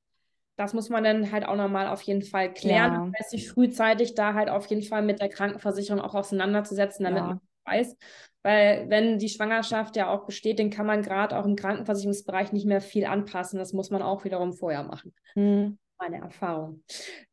Das 0.58 0.74
muss 0.74 0.90
man 0.90 1.04
dann 1.04 1.32
halt 1.32 1.46
auch 1.46 1.56
nochmal 1.56 1.88
auf 1.88 2.02
jeden 2.02 2.22
Fall 2.24 2.54
klären. 2.54 2.92
Ja. 2.92 3.12
Sich 3.30 3.50
frühzeitig 3.50 4.16
da 4.16 4.34
halt 4.34 4.50
auf 4.50 4.66
jeden 4.68 4.84
Fall 4.84 5.02
mit 5.02 5.22
der 5.22 5.30
Krankenversicherung 5.30 6.02
auch 6.02 6.14
auseinanderzusetzen, 6.14 7.06
damit 7.06 7.24
Ja. 7.24 7.30
man 7.30 7.40
weiß. 7.66 7.96
Weil 8.44 8.90
wenn 8.90 9.20
die 9.20 9.30
Schwangerschaft 9.30 9.96
ja 9.96 10.10
auch 10.10 10.26
besteht, 10.26 10.60
dann 10.60 10.70
kann 10.70 10.86
man 10.86 11.04
gerade 11.04 11.38
auch 11.38 11.46
im 11.46 11.56
Krankenversicherungsbereich 11.56 12.52
nicht 12.52 12.66
mehr 12.66 12.82
viel 12.82 13.06
anpassen. 13.06 13.60
Das 13.60 13.74
muss 13.74 13.92
man 13.92 14.02
auch 14.02 14.24
wiederum 14.24 14.54
vorher 14.54 14.84
machen. 14.84 15.14
Hm. 15.34 15.78
Meine 16.00 16.18
Erfahrung. 16.18 16.84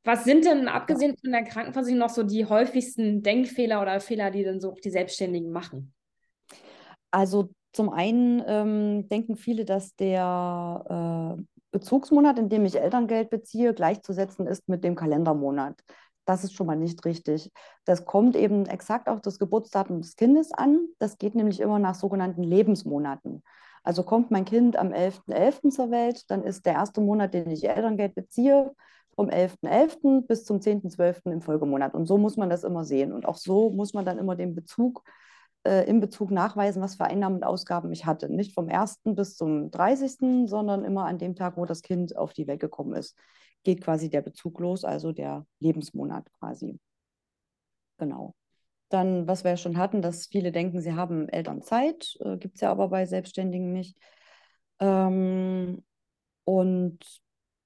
Was 0.05 0.25
sind 0.25 0.45
denn, 0.45 0.69
abgesehen 0.69 1.17
von 1.17 1.33
der 1.33 1.45
Krankenversicherung, 1.45 2.01
noch 2.01 2.15
so 2.15 2.23
die 2.23 2.45
häufigsten 2.45 3.23
Denkfehler 3.23 3.81
oder 3.81 3.99
Fehler, 4.01 4.31
die 4.31 4.45
dann 4.45 4.61
so 4.61 4.75
die 4.85 4.91
Selbstständigen 4.91 5.51
machen? 5.51 5.95
Also 7.11 7.49
zum 7.73 7.89
einen 7.89 8.43
ähm, 8.47 9.09
denken 9.09 9.37
viele, 9.37 9.65
dass 9.65 9.97
der 9.97 11.37
äh, 11.39 11.43
Bezugsmonat, 11.71 12.39
in 12.39 12.49
dem 12.49 12.65
ich 12.67 12.79
Elterngeld 12.79 13.31
beziehe, 13.31 13.73
gleichzusetzen 13.73 14.47
ist 14.47 14.69
mit 14.69 14.85
dem 14.85 14.95
Kalendermonat. 14.95 15.81
Das 16.29 16.45
ist 16.45 16.53
schon 16.53 16.67
mal 16.67 16.77
nicht 16.77 17.03
richtig. 17.07 17.51
Das 17.87 18.05
kommt 18.05 18.37
eben 18.37 18.67
exakt 18.67 19.09
auf 19.09 19.23
das 19.23 19.39
Geburtsdatum 19.39 20.03
des 20.03 20.15
Kindes 20.15 20.53
an. 20.53 20.87
Das 20.99 21.17
geht 21.17 21.35
nämlich 21.35 21.59
immer 21.59 21.79
nach 21.79 21.95
sogenannten 21.95 22.43
Lebensmonaten. 22.43 23.43
Also 23.83 24.03
kommt 24.03 24.31
mein 24.31 24.45
Kind 24.45 24.77
am 24.77 24.89
11.11. 24.89 25.71
zur 25.71 25.91
Welt, 25.91 26.31
dann 26.31 26.45
ist 26.45 26.67
der 26.67 26.75
erste 26.75 27.01
Monat, 27.01 27.33
den 27.33 27.51
ich 27.51 27.67
Elterngeld 27.67 28.15
beziehe, 28.15 28.75
vom 29.15 29.31
11.11. 29.31 30.27
bis 30.27 30.45
zum 30.45 30.59
10.12. 30.59 31.33
im 31.33 31.41
Folgemonat. 31.41 31.95
Und 31.95 32.05
so 32.05 32.19
muss 32.19 32.37
man 32.37 32.51
das 32.51 32.63
immer 32.63 32.85
sehen. 32.85 33.15
Und 33.15 33.25
auch 33.25 33.37
so 33.37 33.71
muss 33.71 33.95
man 33.95 34.05
dann 34.05 34.19
immer 34.19 34.37
den 34.37 34.55
Bezug 34.55 35.03
äh, 35.67 35.89
im 35.89 36.01
Bezug 36.01 36.31
nachweisen, 36.31 36.83
was 36.83 36.97
für 36.97 37.05
Einnahmen 37.05 37.37
und 37.37 37.45
Ausgaben 37.45 37.91
ich 37.91 38.05
hatte. 38.05 38.29
Nicht 38.29 38.53
vom 38.53 38.69
1. 38.69 39.01
bis 39.05 39.35
zum 39.35 39.71
30., 39.71 40.47
sondern 40.47 40.85
immer 40.85 41.07
an 41.07 41.17
dem 41.17 41.35
Tag, 41.35 41.57
wo 41.57 41.65
das 41.65 41.81
Kind 41.81 42.19
auf 42.19 42.35
die 42.35 42.47
Welt 42.47 42.61
gekommen 42.61 42.93
ist, 42.93 43.17
geht 43.65 43.83
quasi 43.83 44.09
der 44.11 44.23
Bezug 44.23 44.61
los, 44.61 44.85
also 44.85 45.13
der 45.13 45.47
Lebensmonat 45.61 46.31
quasi. 46.33 46.79
Genau. 47.99 48.35
Dann, 48.89 49.27
was 49.27 49.45
wir 49.45 49.53
ja 49.53 49.57
schon 49.57 49.77
hatten, 49.77 50.01
dass 50.01 50.29
viele 50.29 50.53
denken, 50.53 50.81
sie 50.81 50.95
haben 50.95 51.29
Elternzeit, 51.29 52.17
äh, 52.21 52.37
gibt 52.39 52.57
es 52.57 52.63
ja 52.63 52.71
aber 52.71 52.89
bei 52.89 53.05
Selbstständigen 53.07 53.73
nicht. 53.73 53.99
Ähm, 54.81 55.85
und 56.45 56.99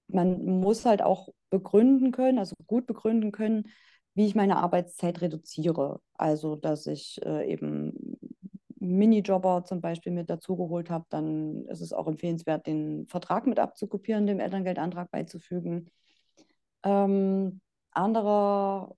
man 0.08 0.44
muss 0.44 0.84
halt 0.84 1.02
auch 1.02 1.28
begründen 1.50 2.12
können, 2.12 2.38
also 2.38 2.56
gut 2.66 2.86
begründen 2.86 3.30
können, 3.30 3.68
wie 4.14 4.26
ich 4.26 4.34
meine 4.34 4.56
Arbeitszeit 4.56 5.20
reduziere. 5.20 6.00
Also, 6.14 6.56
dass 6.56 6.86
ich 6.86 7.20
äh, 7.24 7.50
eben 7.50 8.18
Minijobber 8.82 9.64
zum 9.64 9.80
Beispiel 9.80 10.12
mit 10.12 10.28
dazugeholt 10.28 10.90
habe, 10.90 11.06
dann 11.08 11.66
ist 11.66 11.80
es 11.80 11.92
auch 11.92 12.08
empfehlenswert, 12.08 12.66
den 12.66 13.06
Vertrag 13.08 13.46
mit 13.46 13.58
abzukopieren, 13.58 14.26
dem 14.26 14.40
Elterngeldantrag 14.40 15.10
beizufügen. 15.10 15.88
Ähm, 16.84 17.60
anderer 17.92 18.96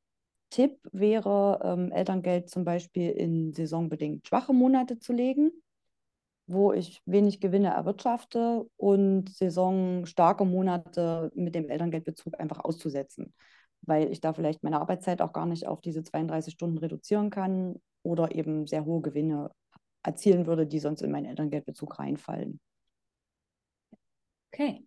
Tipp 0.50 0.78
wäre, 0.92 1.60
ähm, 1.64 1.92
Elterngeld 1.92 2.48
zum 2.48 2.64
Beispiel 2.64 3.10
in 3.10 3.52
saisonbedingt 3.52 4.26
schwache 4.26 4.52
Monate 4.54 4.98
zu 4.98 5.12
legen, 5.12 5.50
wo 6.46 6.72
ich 6.72 7.02
wenig 7.06 7.40
Gewinne 7.40 7.68
erwirtschafte 7.68 8.66
und 8.76 9.28
saisonstarke 9.34 10.44
Monate 10.44 11.30
mit 11.34 11.54
dem 11.54 11.68
Elterngeldbezug 11.68 12.38
einfach 12.40 12.64
auszusetzen, 12.64 13.34
weil 13.82 14.10
ich 14.10 14.20
da 14.20 14.32
vielleicht 14.32 14.62
meine 14.62 14.80
Arbeitszeit 14.80 15.20
auch 15.22 15.32
gar 15.32 15.46
nicht 15.46 15.66
auf 15.66 15.80
diese 15.80 16.04
32 16.04 16.54
Stunden 16.54 16.78
reduzieren 16.78 17.30
kann 17.30 17.76
oder 18.02 18.34
eben 18.34 18.66
sehr 18.66 18.84
hohe 18.84 19.02
Gewinne 19.02 19.50
erzielen 20.04 20.46
würde, 20.46 20.66
die 20.66 20.78
sonst 20.78 21.02
in 21.02 21.10
meinen 21.10 21.26
Elterngeldbezug 21.26 21.98
reinfallen. 21.98 22.60
Okay. 24.52 24.86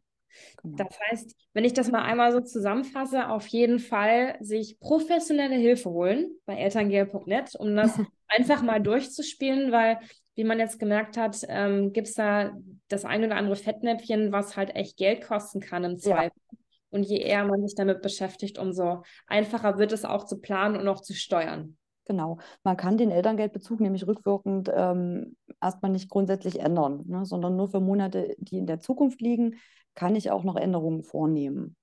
Genau. 0.62 0.78
Das 0.78 1.00
heißt, 1.00 1.36
wenn 1.54 1.66
ich 1.66 1.74
das 1.74 1.92
mal 1.92 2.04
einmal 2.04 2.32
so 2.32 2.42
zusammenfasse, 2.42 3.30
auf 3.30 3.48
jeden 3.48 3.80
Fall 3.80 4.38
sich 4.40 4.80
professionelle 4.80 5.56
Hilfe 5.56 5.90
holen 5.90 6.32
bei 6.46 6.56
elterngeld.net, 6.56 7.56
um 7.56 7.76
das 7.76 7.98
einfach 8.28 8.62
mal 8.62 8.80
durchzuspielen, 8.82 9.72
weil, 9.72 10.00
wie 10.36 10.44
man 10.44 10.60
jetzt 10.60 10.80
gemerkt 10.80 11.18
hat, 11.18 11.44
ähm, 11.48 11.92
gibt 11.94 12.08
es 12.08 12.14
da 12.14 12.52
das 12.88 13.06
ein 13.06 13.24
oder 13.24 13.36
andere 13.36 13.56
Fettnäpfchen, 13.56 14.32
was 14.32 14.56
halt 14.56 14.76
echt 14.76 14.98
Geld 14.98 15.24
kosten 15.24 15.60
kann 15.60 15.84
im 15.84 15.92
Ja. 15.94 15.98
Zweifel. 15.98 16.42
Und 16.90 17.04
je 17.04 17.20
eher 17.20 17.44
man 17.44 17.66
sich 17.68 17.76
damit 17.76 18.02
beschäftigt, 18.02 18.58
umso 18.58 19.04
einfacher 19.26 19.78
wird 19.78 19.92
es 19.92 20.06
auch 20.06 20.26
zu 20.26 20.40
planen 20.40 20.78
und 20.78 20.88
auch 20.88 21.02
zu 21.02 21.14
steuern. 21.14 21.78
Genau. 22.08 22.38
Man 22.64 22.78
kann 22.78 22.98
den 22.98 23.12
Elterngeldbezug 23.12 23.82
nämlich 23.82 24.08
rückwirkend 24.08 24.72
ähm, 24.74 25.36
erstmal 25.62 25.92
nicht 25.92 26.10
grundsätzlich 26.10 26.62
ändern, 26.62 27.04
ne, 27.06 27.26
sondern 27.26 27.58
nur 27.58 27.68
für 27.68 27.82
Monate, 27.82 28.36
die 28.40 28.58
in 28.58 28.66
der 28.66 28.80
Zukunft 28.80 29.20
liegen, 29.20 29.56
kann 29.94 30.16
ich 30.16 30.32
auch 30.32 30.46
noch 30.46 30.56
Änderungen 30.56 31.04
vornehmen. 31.04 31.76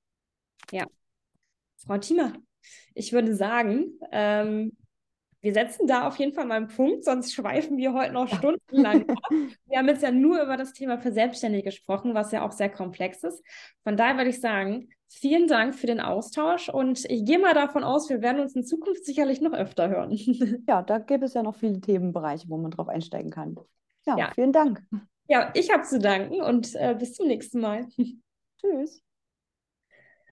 Frau 1.76 1.98
Thiemer, 1.98 2.32
ich 2.94 3.12
würde 3.12 3.34
sagen, 3.34 3.98
ähm, 4.12 4.72
wir 5.42 5.52
setzen 5.52 5.86
da 5.86 6.08
auf 6.08 6.16
jeden 6.16 6.32
Fall 6.32 6.46
mal 6.46 6.54
einen 6.54 6.68
Punkt, 6.68 7.04
sonst 7.04 7.34
schweifen 7.34 7.76
wir 7.76 7.92
heute 7.92 8.14
noch 8.14 8.28
stundenlang 8.28 9.06
ab. 9.10 9.18
Wir 9.66 9.78
haben 9.78 9.88
jetzt 9.88 10.02
ja 10.02 10.10
nur 10.10 10.42
über 10.42 10.56
das 10.56 10.72
Thema 10.72 10.98
für 10.98 11.12
Selbstständige 11.12 11.64
gesprochen, 11.64 12.14
was 12.14 12.32
ja 12.32 12.46
auch 12.46 12.52
sehr 12.52 12.70
komplex 12.70 13.22
ist. 13.24 13.44
Von 13.82 13.98
daher 13.98 14.16
würde 14.16 14.30
ich 14.30 14.40
sagen, 14.40 14.88
vielen 15.08 15.46
Dank 15.46 15.74
für 15.74 15.86
den 15.86 16.00
Austausch 16.00 16.68
und 16.68 17.04
ich 17.04 17.24
gehe 17.24 17.38
mal 17.38 17.54
davon 17.54 17.84
aus, 17.84 18.08
wir 18.08 18.22
werden 18.22 18.40
uns 18.40 18.54
in 18.54 18.64
Zukunft 18.64 19.04
sicherlich 19.04 19.40
noch 19.40 19.52
öfter 19.52 19.88
hören. 19.88 20.10
Ja, 20.68 20.82
da 20.82 20.98
gäbe 20.98 21.26
es 21.26 21.34
ja 21.34 21.42
noch 21.42 21.56
viele 21.56 21.80
Themenbereiche, 21.80 22.48
wo 22.48 22.56
man 22.56 22.70
drauf 22.70 22.88
einsteigen 22.88 23.30
kann. 23.30 23.56
Ja, 24.06 24.18
ja. 24.18 24.30
vielen 24.34 24.52
Dank. 24.52 24.82
Ja, 25.28 25.50
ich 25.54 25.72
habe 25.72 25.82
zu 25.82 25.98
danken 25.98 26.42
und 26.42 26.74
äh, 26.74 26.94
bis 26.98 27.14
zum 27.14 27.26
nächsten 27.26 27.60
Mal. 27.60 27.86
Tschüss. 28.60 29.02